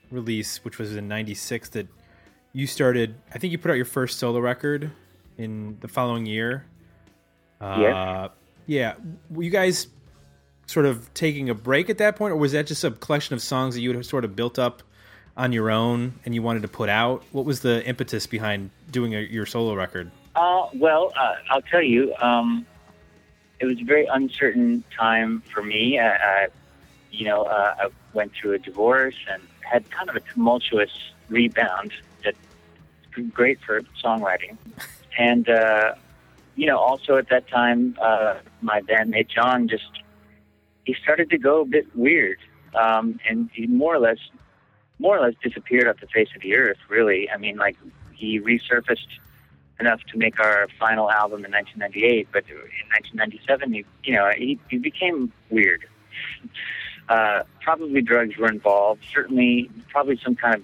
[0.09, 1.87] release, which was in '96, that
[2.51, 3.15] you started.
[3.33, 4.91] I think you put out your first solo record
[5.37, 6.65] in the following year.
[7.59, 8.29] Uh, Yes.
[8.67, 8.93] Yeah.
[9.29, 9.87] Were you guys
[10.65, 13.41] sort of taking a break at that point, or was that just a collection of
[13.41, 14.81] songs that you had sort of built up
[15.35, 17.23] on your own and you wanted to put out?
[17.31, 20.11] What was the impetus behind doing a, your solo record?
[20.35, 22.65] Uh, well, uh, I'll tell you, um,
[23.59, 25.99] it was a very uncertain time for me.
[25.99, 26.47] I, I
[27.11, 30.91] you know, uh, I went through a divorce and had kind of a tumultuous
[31.29, 31.91] rebound
[32.23, 32.37] that's
[33.33, 34.57] great for songwriting.
[35.17, 35.95] And, uh,
[36.55, 39.89] you know, also at that time, uh, my bandmate John just,
[40.85, 42.39] he started to go a bit weird.
[42.73, 44.19] Um, and he more or less,
[44.99, 47.29] more or less disappeared off the face of the earth, really.
[47.29, 47.77] I mean, like,
[48.13, 49.07] he resurfaced
[49.79, 54.59] enough to make our final album in 1998, but in 1997, he, you know, he,
[54.69, 55.85] he became weird.
[57.09, 59.03] Uh, probably drugs were involved.
[59.13, 60.63] Certainly, probably some kind of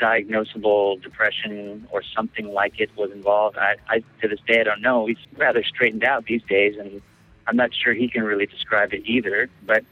[0.00, 3.56] diagnosable depression or something like it was involved.
[3.56, 5.06] I, I to this day I don't know.
[5.06, 7.00] He's rather straightened out these days, and
[7.46, 9.48] I'm not sure he can really describe it either.
[9.64, 9.84] But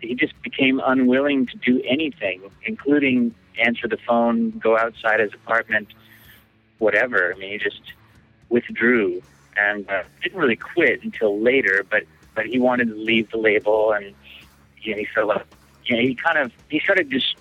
[0.00, 5.88] he just became unwilling to do anything, including answer the phone, go outside his apartment,
[6.78, 7.34] whatever.
[7.34, 7.80] I mean, he just
[8.48, 9.22] withdrew
[9.56, 11.84] and uh, didn't really quit until later.
[11.88, 12.04] But
[12.34, 14.14] but he wanted to leave the label, and
[14.80, 15.46] you know, he felt like
[15.84, 17.36] you know, he kind of he started just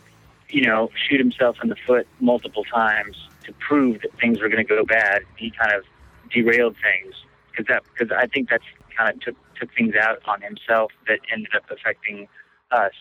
[0.50, 4.66] you know shoot himself in the foot multiple times to prove that things were going
[4.66, 5.24] to go bad.
[5.38, 5.84] He kind of
[6.30, 7.16] derailed things
[7.50, 8.64] because that because I think that's
[8.96, 12.28] kind of took took things out on himself that ended up affecting
[12.72, 12.94] us.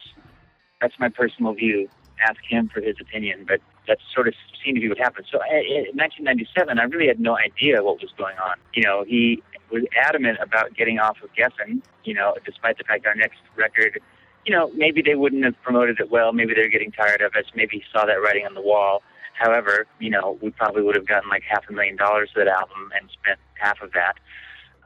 [0.81, 1.89] That's my personal view.
[2.27, 4.35] Ask him for his opinion, but that sort of
[4.65, 5.27] seemed to be what happened.
[5.31, 8.57] So eh, in 1997, I really had no idea what was going on.
[8.75, 11.83] You know, he was adamant about getting off of Geffen.
[12.05, 14.01] You know, despite the fact our next record,
[14.47, 16.33] you know, maybe they wouldn't have promoted it well.
[16.33, 17.45] Maybe they're getting tired of us.
[17.55, 19.03] Maybe saw that writing on the wall.
[19.35, 22.49] However, you know, we probably would have gotten like half a million dollars for that
[22.49, 24.15] album and spent half of that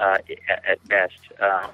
[0.00, 0.18] uh,
[0.66, 1.20] at, best.
[1.38, 1.68] Uh,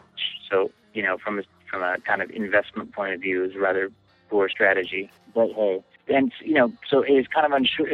[0.50, 3.90] so, you know, from a, from a kind of investment point of view, was rather
[4.28, 5.08] poor strategy.
[5.32, 7.88] But hey, and you know, so it was kind of unsure.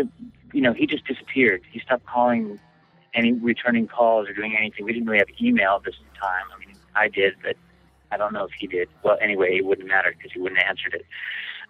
[0.52, 1.62] You know, he just disappeared.
[1.70, 2.58] He stopped calling
[3.14, 4.86] any returning calls or doing anything.
[4.86, 6.44] We didn't really have email this time.
[6.54, 7.56] I mean, I did, but
[8.12, 8.88] I don't know if he did.
[9.02, 11.06] Well, anyway, it wouldn't matter because he wouldn't have answered it.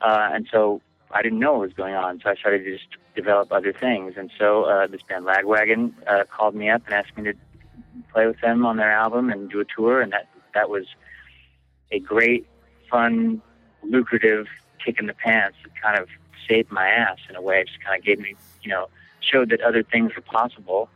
[0.00, 0.82] Uh, and so
[1.12, 2.20] I didn't know what was going on.
[2.22, 4.14] So I started to just develop other things.
[4.16, 7.34] And so uh, this band Lagwagon uh, called me up and asked me to
[8.12, 10.00] play with them on their album and do a tour.
[10.00, 10.86] And that that was
[11.90, 12.46] a great,
[12.90, 13.40] fun,
[13.82, 14.46] lucrative
[14.84, 16.08] kick in the pants that kind of
[16.48, 17.60] saved my ass in a way.
[17.60, 18.88] It just kind of gave me, you know,
[19.20, 20.88] showed that other things were possible.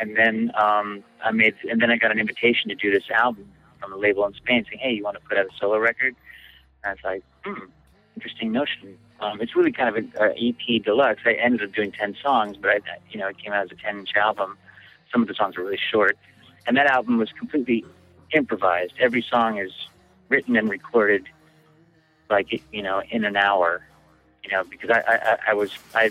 [0.00, 3.50] And then um, I made, and then I got an invitation to do this album
[3.80, 6.14] from a label in Spain, saying, "Hey, you want to put out a solo record?"
[6.82, 7.66] And I was like, "Hmm,
[8.16, 11.22] interesting notion." Um, it's really kind of an EP deluxe.
[11.24, 13.76] I ended up doing ten songs, but I, you know, it came out as a
[13.76, 14.56] ten-inch album.
[15.12, 16.16] Some of the songs were really short,
[16.66, 17.84] and that album was completely
[18.32, 18.92] improvised.
[18.98, 19.72] Every song is
[20.28, 21.28] written and recorded
[22.30, 23.82] like you know in an hour
[24.44, 26.10] you know because i i, I was i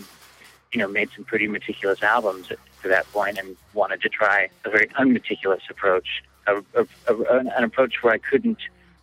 [0.72, 4.50] you know made some pretty meticulous albums at, to that point and wanted to try
[4.66, 8.60] a very unmeticulous approach a, a, a, an approach where i couldn't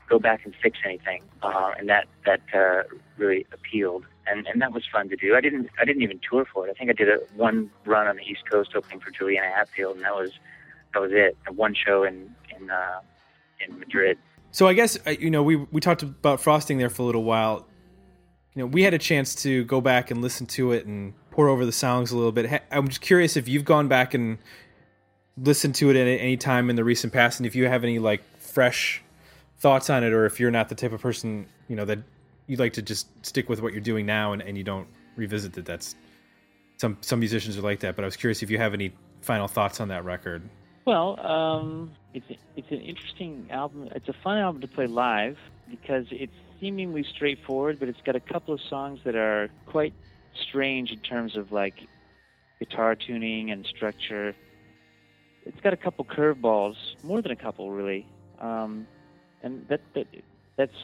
[0.08, 2.82] go back and fix anything, uh, and that that uh,
[3.16, 5.34] really appealed, and and that was fun to do.
[5.34, 6.70] I didn't I didn't even tour for it.
[6.70, 9.96] I think I did a one run on the East Coast opening for Juliana Hatfield,
[9.96, 10.32] and that was
[10.92, 11.36] that was it.
[11.54, 13.00] One show in in uh,
[13.66, 14.18] in Madrid.
[14.50, 17.24] So I guess uh, you know we we talked about frosting there for a little
[17.24, 17.66] while.
[18.54, 21.48] You know, we had a chance to go back and listen to it and pour
[21.48, 22.62] over the songs a little bit.
[22.70, 24.38] I'm just curious if you've gone back and
[25.36, 27.98] listened to it at any time in the recent past, and if you have any
[27.98, 29.02] like fresh
[29.58, 31.98] thoughts on it, or if you're not the type of person you know that
[32.46, 35.56] you'd like to just stick with what you're doing now and, and you don't revisit
[35.56, 35.64] it.
[35.64, 35.94] That's
[36.76, 37.96] some some musicians are like that.
[37.96, 40.42] But I was curious if you have any final thoughts on that record.
[40.84, 42.26] Well, um, it's
[42.56, 43.88] it's an interesting album.
[43.94, 45.38] It's a fun album to play live
[45.70, 49.94] because it's seemingly straightforward, but it's got a couple of songs that are quite
[50.48, 51.74] strange in terms of like
[52.58, 54.34] guitar tuning and structure.
[55.44, 58.06] It's got a couple curveballs, more than a couple really,
[58.40, 58.86] um,
[59.42, 60.06] and that that
[60.56, 60.76] that's.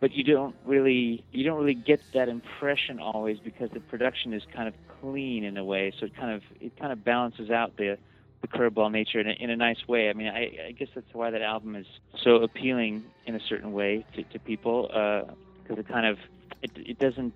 [0.00, 4.42] But you don't really you don't really get that impression always because the production is
[4.54, 7.76] kind of clean in a way, so it kind of it kind of balances out
[7.76, 7.98] the
[8.40, 10.08] the curveball nature in a, in a nice way.
[10.10, 11.86] I mean, I, I guess that's why that album is
[12.22, 14.88] so appealing in a certain way to, to people
[15.62, 16.18] because it kind of
[16.62, 17.34] it, it doesn't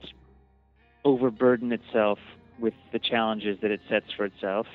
[1.04, 2.18] overburden itself
[2.58, 4.66] with the challenges that it sets for itself,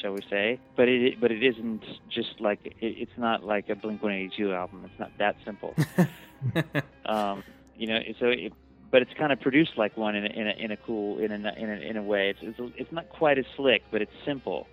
[0.00, 0.60] shall we say?
[0.76, 4.82] But it but it isn't just like it, it's not like a Blink 182 album.
[4.84, 5.74] It's not that simple.
[7.06, 7.42] um,
[7.76, 8.52] you know, so it,
[8.90, 11.32] but it's kind of produced like one in a, in a, in a cool in
[11.32, 12.30] a, in a in a way.
[12.30, 14.66] It's, it's it's not quite as slick, but it's simple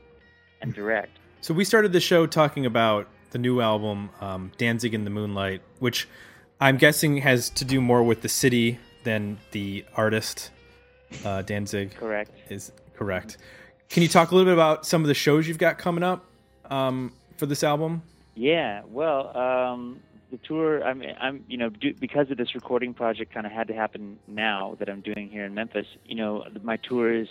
[0.62, 1.18] and direct.
[1.42, 5.62] So we started the show talking about the new album, um, Danzig in the Moonlight,
[5.80, 6.08] which
[6.60, 10.52] I'm guessing has to do more with the city than the artist.
[11.26, 12.32] Uh, Danzig Correct.
[12.50, 13.38] is correct.
[13.92, 16.24] Can you talk a little bit about some of the shows you've got coming up
[16.70, 18.02] um, for this album?
[18.36, 20.00] Yeah, well, um,
[20.32, 20.82] the tour.
[20.82, 24.18] I'm, I'm, you know, do, because of this recording project, kind of had to happen
[24.30, 25.88] now that I'm doing here in Memphis.
[26.06, 27.28] You know, my tour is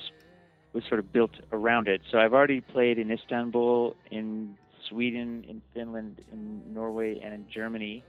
[0.75, 2.03] was sort of built around it.
[2.11, 8.05] So I've already played in Istanbul, in Sweden, in Finland, in Norway, and in Germany.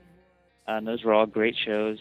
[0.68, 1.98] Uh, and those were all great shows,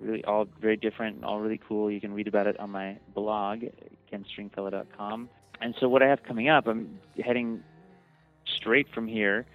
[0.00, 1.90] really all very different and all really cool.
[1.90, 3.64] You can read about it on my blog,
[4.10, 5.28] kenstringfellow.com.
[5.60, 7.62] And so what I have coming up, I'm heading
[8.46, 9.46] straight from here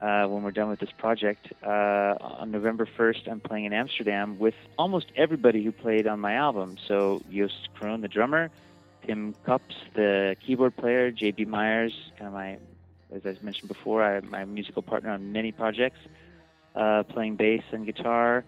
[0.00, 1.52] uh, when we're done with this project.
[1.64, 6.34] Uh, on November 1st, I'm playing in Amsterdam with almost everybody who played on my
[6.34, 6.76] album.
[6.86, 8.50] So Joost Kroon, the drummer,
[9.06, 12.58] Tim Cups, the keyboard player, JB Meijers, kind of my,
[13.14, 15.98] as I mentioned before, I, my musical partner on many projects,
[16.74, 18.44] uh, playing bass and guitar.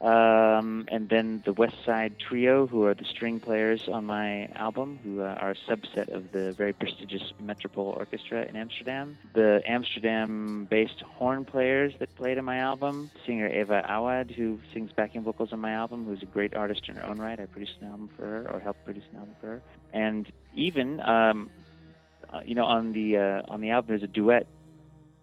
[0.00, 4.98] Um, and then the West Side Trio, who are the string players on my album,
[5.02, 9.16] who uh, are a subset of the very prestigious Metropole Orchestra in Amsterdam.
[9.34, 15.22] The Amsterdam-based horn players that played on my album, singer Eva Awad, who sings backing
[15.22, 17.38] vocals on my album, who's a great artist in her own right.
[17.38, 19.62] I produced an album for her, or helped produce an album for her.
[19.92, 21.50] And even, um,
[22.32, 24.48] uh, you know, on the uh, on the album, there's a duet.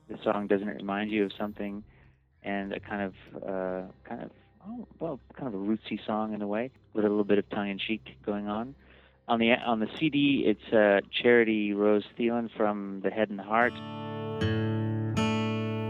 [0.08, 1.84] The song doesn't remind you of something,
[2.42, 3.14] and a kind of
[3.44, 4.32] uh, kind of
[4.68, 7.50] oh, well, kind of a rootsy song in a way, with a little bit of
[7.50, 8.76] tongue-in-cheek going on.
[9.28, 13.44] On the on the CD, it's uh, Charity Rose Thielen from The Head and the
[13.44, 13.74] Heart.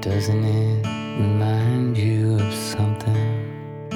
[0.01, 0.85] Doesn't it
[1.19, 3.89] remind you of something?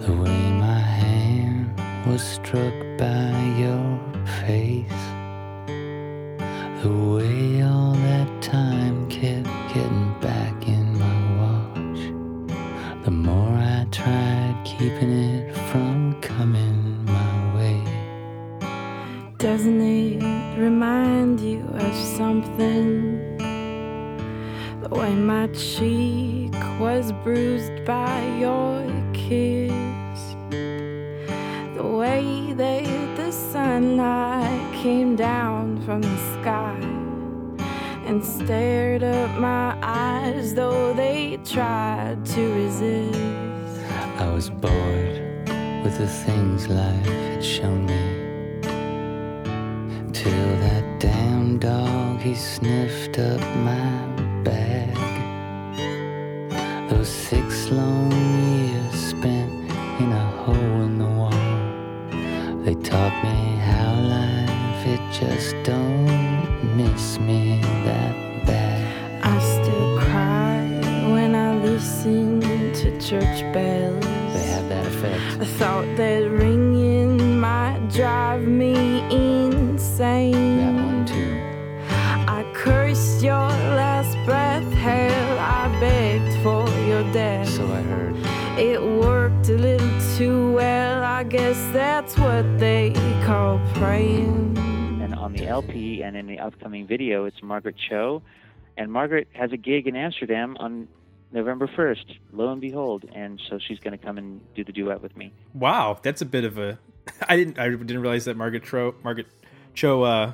[0.00, 4.00] The way my hand was struck by your
[4.46, 5.02] face.
[6.82, 10.79] The way all that time kept getting back in
[19.40, 20.22] Doesn't it
[20.58, 23.38] remind you of something?
[24.82, 28.84] The way my cheek was bruised by your
[29.14, 29.72] kiss.
[30.50, 36.76] The way that the sunlight came down from the sky
[38.04, 43.86] and stared up my eyes, though they tried to resist.
[44.18, 45.48] I was bored
[45.82, 48.09] with the things life had shown me.
[52.30, 54.09] He sniffed up my
[96.40, 98.22] upcoming video, it's Margaret Cho.
[98.76, 100.88] And Margaret has a gig in Amsterdam on
[101.32, 103.04] November 1st, lo and behold.
[103.14, 105.32] And so she's going to come and do the duet with me.
[105.54, 106.78] Wow, that's a bit of a.
[107.28, 107.58] I didn't.
[107.58, 108.94] I didn't realize that Margaret Cho.
[109.02, 109.26] Margaret
[109.74, 110.32] Cho uh,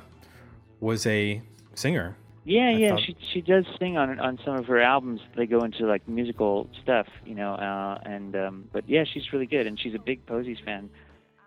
[0.79, 1.41] was a
[1.75, 2.15] singer.
[2.45, 5.19] Yeah, I yeah, thought- she she does sing on on some of her albums.
[5.35, 7.53] They go into like musical stuff, you know.
[7.55, 10.89] Uh, and um, but yeah, she's really good, and she's a big Posies fan,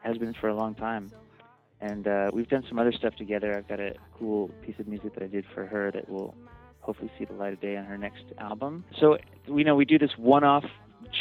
[0.03, 1.11] has been for a long time.
[1.81, 3.57] And uh, we've done some other stuff together.
[3.57, 6.35] I've got a cool piece of music that I did for her that will
[6.81, 8.85] hopefully see the light of day on her next album.
[8.99, 9.19] So
[9.49, 10.65] we know we do this one-off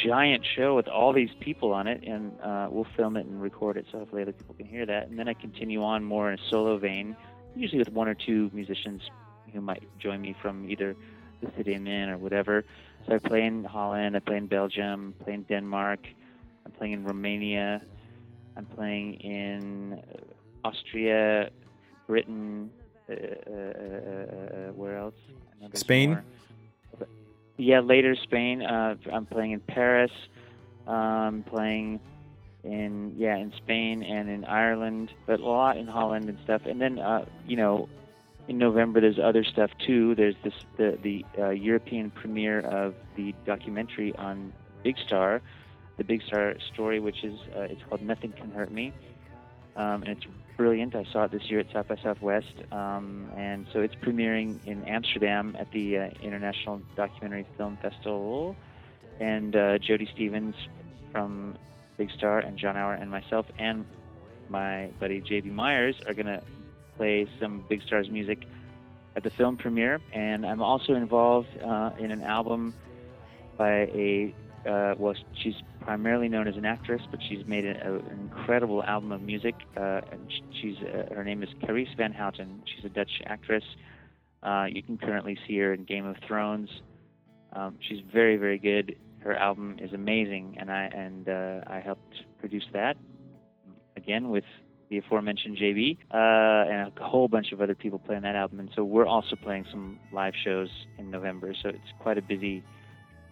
[0.04, 3.76] giant show with all these people on it, and uh, we'll film it and record
[3.76, 5.08] it, so hopefully other people can hear that.
[5.08, 7.16] And then I continue on more in a solo vein,
[7.56, 9.02] usually with one or two musicians
[9.52, 10.94] who might join me from either
[11.42, 12.64] the city I'm in or whatever.
[13.06, 16.00] So I play in Holland, I play in Belgium, I play in Denmark,
[16.66, 17.82] I'm playing in Romania,
[18.56, 20.02] I'm playing in
[20.64, 21.50] Austria,
[22.06, 22.70] Britain,
[23.08, 25.14] uh, uh, uh, where else?
[25.28, 26.20] I know there's Spain?
[27.56, 28.62] Yeah, later Spain.
[28.62, 30.12] Uh, I'm playing in Paris.
[30.86, 32.00] Um, playing
[32.64, 36.62] in yeah in Spain and in Ireland, but a lot in Holland and stuff.
[36.66, 37.88] And then uh, you know
[38.48, 40.14] in November there's other stuff too.
[40.14, 44.52] There's this the the uh, European premiere of the documentary on
[44.82, 45.42] Big Star,
[45.96, 48.92] the Big Star story, which is uh, it's called Nothing Can Hurt Me,
[49.76, 50.26] um, and it's
[50.60, 50.94] brilliant.
[50.94, 54.84] I saw it this year at South by Southwest, um, and so it's premiering in
[54.84, 58.54] Amsterdam at the uh, International Documentary Film Festival,
[59.20, 60.54] and uh, Jody Stephens
[61.12, 61.56] from
[61.96, 63.86] Big Star and Jon Auer and myself and
[64.50, 66.42] my buddy JB Meijers are gonna
[66.98, 68.44] play some Big Star's music
[69.16, 72.74] at the film premiere, and I'm also involved uh, in an album
[73.56, 74.34] by a
[74.68, 78.82] uh, well, she's primarily known as an actress, but she's made a, a, an incredible
[78.84, 79.54] album of music.
[79.76, 82.62] Uh, and she's uh, her name is Carice Van Houten.
[82.66, 83.64] She's a Dutch actress.
[84.42, 86.68] Uh, you can currently see her in Game of Thrones.
[87.52, 88.96] Um, she's very, very good.
[89.20, 92.96] Her album is amazing, and I and uh, I helped produce that
[93.96, 94.44] again with
[94.88, 98.60] the aforementioned JB uh, and a whole bunch of other people playing that album.
[98.60, 101.54] And so we're also playing some live shows in November.
[101.62, 102.64] So it's quite a busy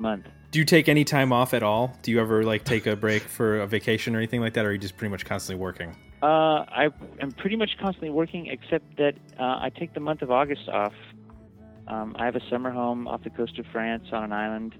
[0.00, 0.26] month.
[0.50, 1.96] Do you take any time off at all?
[2.02, 4.70] Do you ever like take a break for a vacation or anything like that, or
[4.70, 5.94] are you just pretty much constantly working?
[6.22, 6.88] Uh, I
[7.20, 10.94] am pretty much constantly working, except that uh, I take the month of August off.
[11.86, 14.74] Um, I have a summer home off the coast of France on an island,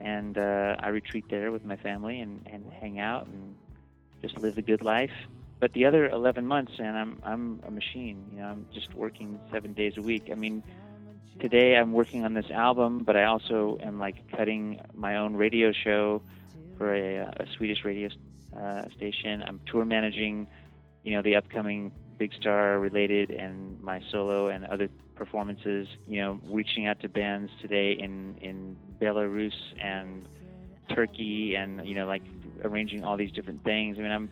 [0.00, 3.54] and uh, I retreat there with my family and, and hang out and
[4.22, 5.12] just live the good life.
[5.60, 8.24] But the other 11 months, and I'm I'm a machine.
[8.32, 10.28] You know, I'm just working seven days a week.
[10.32, 10.62] I mean,
[11.40, 15.72] today I'm working on this album, but I also am like cutting my own radio
[15.72, 16.22] show
[16.78, 18.08] for a, a Swedish radio
[18.56, 19.42] uh, station.
[19.46, 20.46] I'm tour managing,
[21.02, 25.88] you know, the upcoming Big Star related and my solo and other performances.
[26.06, 30.26] You know, reaching out to bands today in in Belarus and
[30.94, 32.22] Turkey, and you know, like
[32.62, 33.98] arranging all these different things.
[33.98, 34.30] I mean, I'm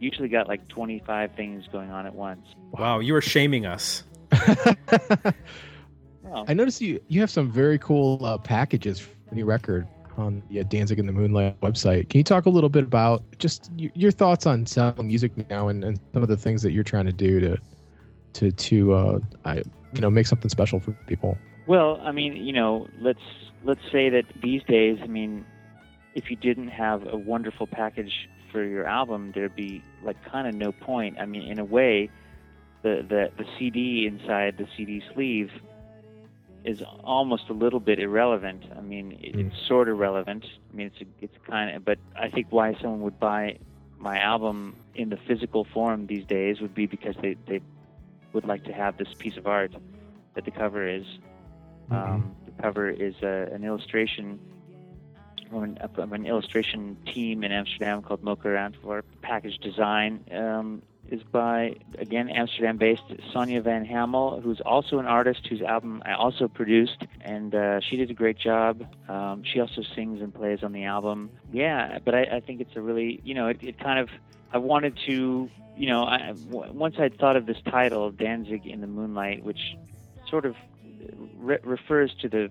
[0.00, 2.46] usually got like 25 things going on at once.
[2.72, 4.04] Wow, you are shaming us.
[6.28, 9.86] Well, I noticed you you have some very cool uh, packages for the new record
[10.16, 12.08] on the uh, Danzig in the Moonlight website.
[12.10, 15.68] Can you talk a little bit about just y- your thoughts on selling music now
[15.68, 17.58] and, and some of the things that you're trying to do to
[18.34, 19.62] to to uh, I,
[19.92, 21.38] you know make something special for people?
[21.66, 23.20] Well, I mean, you know, let's
[23.64, 25.46] let's say that these days, I mean,
[26.14, 30.54] if you didn't have a wonderful package for your album, there'd be like kind of
[30.54, 31.18] no point.
[31.18, 32.10] I mean, in a way,
[32.82, 35.50] the the the CD inside the CD sleeve
[36.64, 38.64] is almost a little bit irrelevant.
[38.76, 39.46] I mean, it, Mm.
[39.46, 40.44] it's sort of relevant.
[40.44, 43.58] I mean, it's a, it's kind of, but I think why someone would buy
[43.98, 47.60] my album in the physical form these days would be because they they
[48.32, 49.72] would like to have this piece of art
[50.34, 51.04] that the cover is.
[51.90, 54.38] Um, the cover is uh, an illustration
[55.48, 59.06] from an, from an illustration team in Amsterdam called Mocha Antwerp.
[59.22, 65.46] Package design um, is by, again, Amsterdam based Sonja Van Hamel, who's also an artist
[65.46, 67.04] whose album I also produced.
[67.20, 68.84] And uh, she did a great job.
[69.08, 71.30] Um, she also sings and plays on the album.
[71.52, 74.08] Yeah, but I, I think it's a really, you know, it, it kind of,
[74.52, 78.80] I wanted to, you know, I, w- once I'd thought of this title, Danzig in
[78.80, 79.76] the Moonlight, which
[80.28, 80.56] sort of
[81.38, 82.50] re- refers to the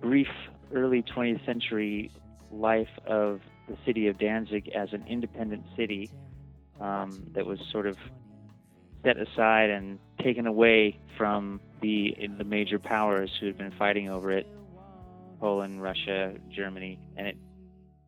[0.00, 0.28] brief
[0.72, 2.10] early 20th century
[2.50, 6.10] life of the city of Danzig as an independent city
[6.80, 7.96] um, that was sort of
[9.04, 14.32] set aside and taken away from the the major powers who had been fighting over
[14.32, 14.46] it
[15.40, 17.36] Poland, Russia, Germany, and it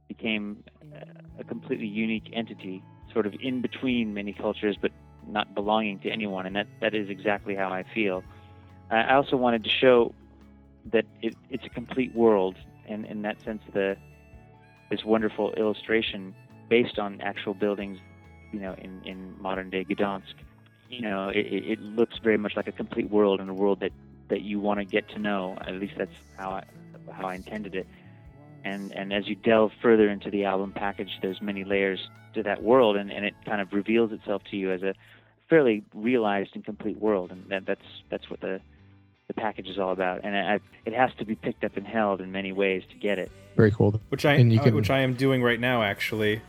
[0.08, 0.64] became
[1.38, 2.82] a completely unique entity.
[3.12, 4.92] sort of in between many cultures, but
[5.26, 8.22] not belonging to anyone, and that that is exactly how I feel.
[8.90, 10.14] I I also wanted to show
[10.92, 12.56] that it, it's a complete world,
[12.88, 13.96] and in that sense, the
[14.90, 16.34] this wonderful illustration
[16.68, 17.98] based on actual buildings,
[18.52, 20.34] you know, in, in modern day Gdansk.
[20.88, 23.80] You know, it, it it looks very much like a complete world and a world
[23.80, 23.92] that,
[24.28, 25.56] that you want to get to know.
[25.60, 26.64] At least that's how I,
[27.12, 27.86] how I intended it.
[28.64, 32.00] And and as you delve further into the album package, there's many layers
[32.34, 34.94] to that world, and, and it kind of reveals itself to you as a
[35.48, 37.30] fairly realized and complete world.
[37.30, 38.60] And that, that's that's what the
[39.28, 40.22] the package is all about.
[40.24, 43.18] And I, it has to be picked up and held in many ways to get
[43.20, 43.30] it.
[43.56, 44.00] Very cool.
[44.08, 45.82] which I And you uh, can- which I am doing right now.
[45.84, 46.42] Actually,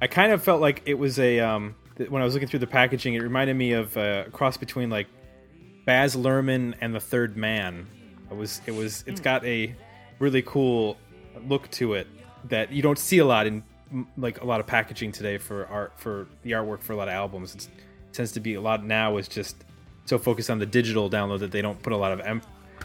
[0.00, 2.60] I kind of felt like it was a um, th- when I was looking through
[2.60, 5.08] the packaging, it reminded me of uh, a cross between like
[5.84, 7.86] Baz Luhrmann and The Third Man.
[8.30, 9.74] It was it was it's got a
[10.18, 10.96] really cool
[11.46, 12.06] look to it
[12.44, 13.62] that you don't see a lot in
[14.16, 17.14] like a lot of packaging today for art for the artwork for a lot of
[17.14, 17.54] albums.
[17.54, 19.64] It's, it tends to be a lot now is just
[20.04, 22.42] so focused on the digital download that they don't put a lot of em-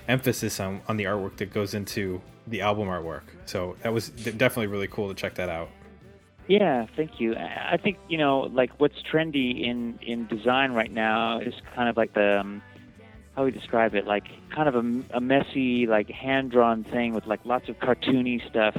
[0.07, 3.23] emphasis on on the artwork that goes into the album artwork.
[3.45, 5.69] So that was definitely really cool to check that out.
[6.47, 7.35] Yeah, thank you.
[7.35, 11.95] I think you know, like what's trendy in in design right now is kind of
[11.95, 12.61] like the um,
[13.35, 14.05] how we describe it?
[14.05, 18.47] Like kind of a, a messy, like hand drawn thing with like lots of cartoony
[18.49, 18.77] stuff.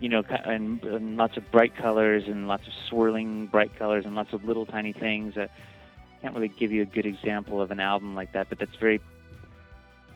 [0.00, 4.14] You know, and, and lots of bright colors and lots of swirling bright colors and
[4.14, 5.36] lots of little tiny things.
[5.36, 5.48] I
[6.22, 9.00] can't really give you a good example of an album like that, but that's very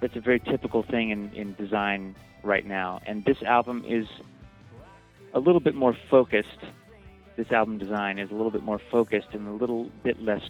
[0.01, 3.01] that's a very typical thing in, in design right now.
[3.07, 4.07] And this album is
[5.35, 6.49] a little bit more focused.
[7.37, 10.43] This album design is a little bit more focused and a little bit less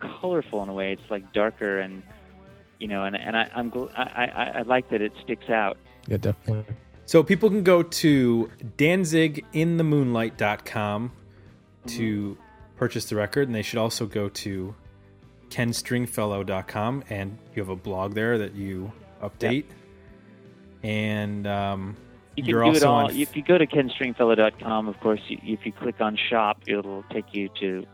[0.00, 0.92] colorful in a way.
[0.92, 2.02] It's like darker and
[2.78, 5.76] you know, and and I, I'm gl- I, I I like that it sticks out.
[6.06, 6.74] Yeah, definitely.
[7.06, 11.12] So people can go to danziginthemoonlight.com
[11.86, 12.36] to
[12.76, 14.74] purchase the record, and they should also go to
[15.48, 19.64] kenstringfellow.com, and you have a blog there that you update.
[20.82, 21.96] And um,
[22.38, 23.06] You can you're do it all.
[23.06, 23.16] on.
[23.16, 27.34] If you go to kenstringfellow.com, of course, you, if you click on shop, it'll take
[27.34, 27.84] you to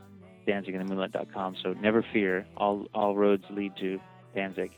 [0.46, 1.56] danziginthemoonlight.com.
[1.62, 3.98] So never fear, all all roads lead to
[4.34, 4.72] Danzig.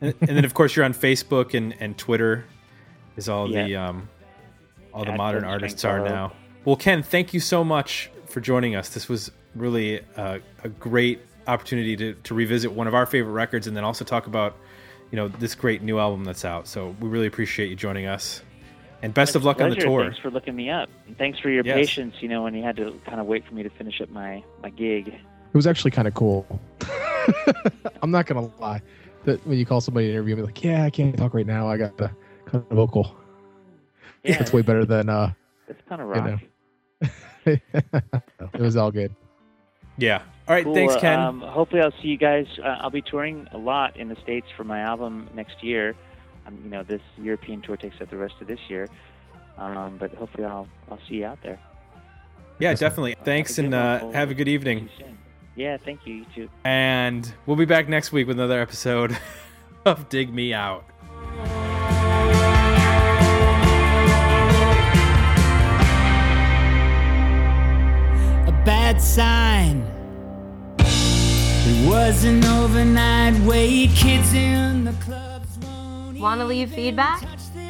[0.00, 2.44] and, and then of course you're on Facebook and, and Twitter
[3.16, 4.08] is all the um,
[4.94, 6.32] all the At modern Ken artists are now.
[6.64, 8.90] Well, Ken, thank you so much for joining us.
[8.90, 13.66] This was really uh, a great opportunity to, to revisit one of our favorite records
[13.66, 14.56] and then also talk about
[15.10, 16.66] you know this great new album that's out.
[16.68, 18.42] So we really appreciate you joining us.
[19.02, 20.04] And best of luck on the tour.
[20.04, 20.90] Thanks for looking me up.
[21.06, 21.74] And thanks for your Yes.
[21.76, 22.16] patience.
[22.20, 24.42] You know, when you had to kind of wait for me to finish up my
[24.62, 25.08] my gig.
[25.08, 26.60] It was actually kind of cool.
[28.02, 28.82] I'm not gonna lie.
[29.24, 31.68] That when you call somebody to interview me, like, yeah, I can't talk right now.
[31.68, 32.10] I got the
[32.46, 33.14] kind of vocal.
[34.22, 35.32] Yeah, It's way better than uh.
[35.68, 36.38] It's kind of you know.
[38.54, 39.14] it was all good.
[39.96, 40.22] Yeah.
[40.50, 40.64] All right.
[40.64, 40.74] Cool.
[40.74, 41.16] Thanks, Ken.
[41.20, 42.44] Um, hopefully, I'll see you guys.
[42.58, 45.94] Uh, I'll be touring a lot in the states for my album next year.
[46.44, 48.88] Um, you know, this European tour takes up the rest of this year.
[49.58, 51.60] Um, but hopefully, I'll I'll see you out there.
[52.58, 53.14] yeah, definitely.
[53.24, 54.90] Thanks, Have and uh, have a good evening.
[55.54, 56.14] Yeah, thank you.
[56.14, 56.48] You too.
[56.64, 59.16] And we'll be back next week with another episode
[59.84, 60.84] of Dig Me Out.
[68.48, 69.49] a bad sign.
[71.86, 75.58] Was an overnight wait, kids in the clubs
[76.18, 77.22] Want to leave feedback?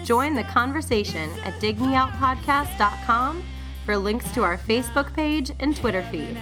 [0.05, 3.45] Join the conversation at digmeoutpodcast.com
[3.85, 6.37] for links to our Facebook page and Twitter feed.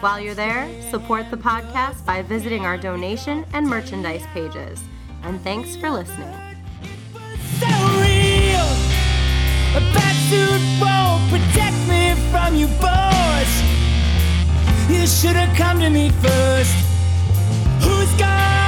[0.00, 4.82] While you're there, support the podcast by visiting our donation and merchandise pages.
[5.22, 6.28] And thanks for listening.
[7.58, 7.66] so
[7.96, 8.68] real.
[9.72, 13.52] A batsuit won't protect me from you boys.
[14.90, 16.95] You should have come to me first.
[17.80, 18.65] Who's got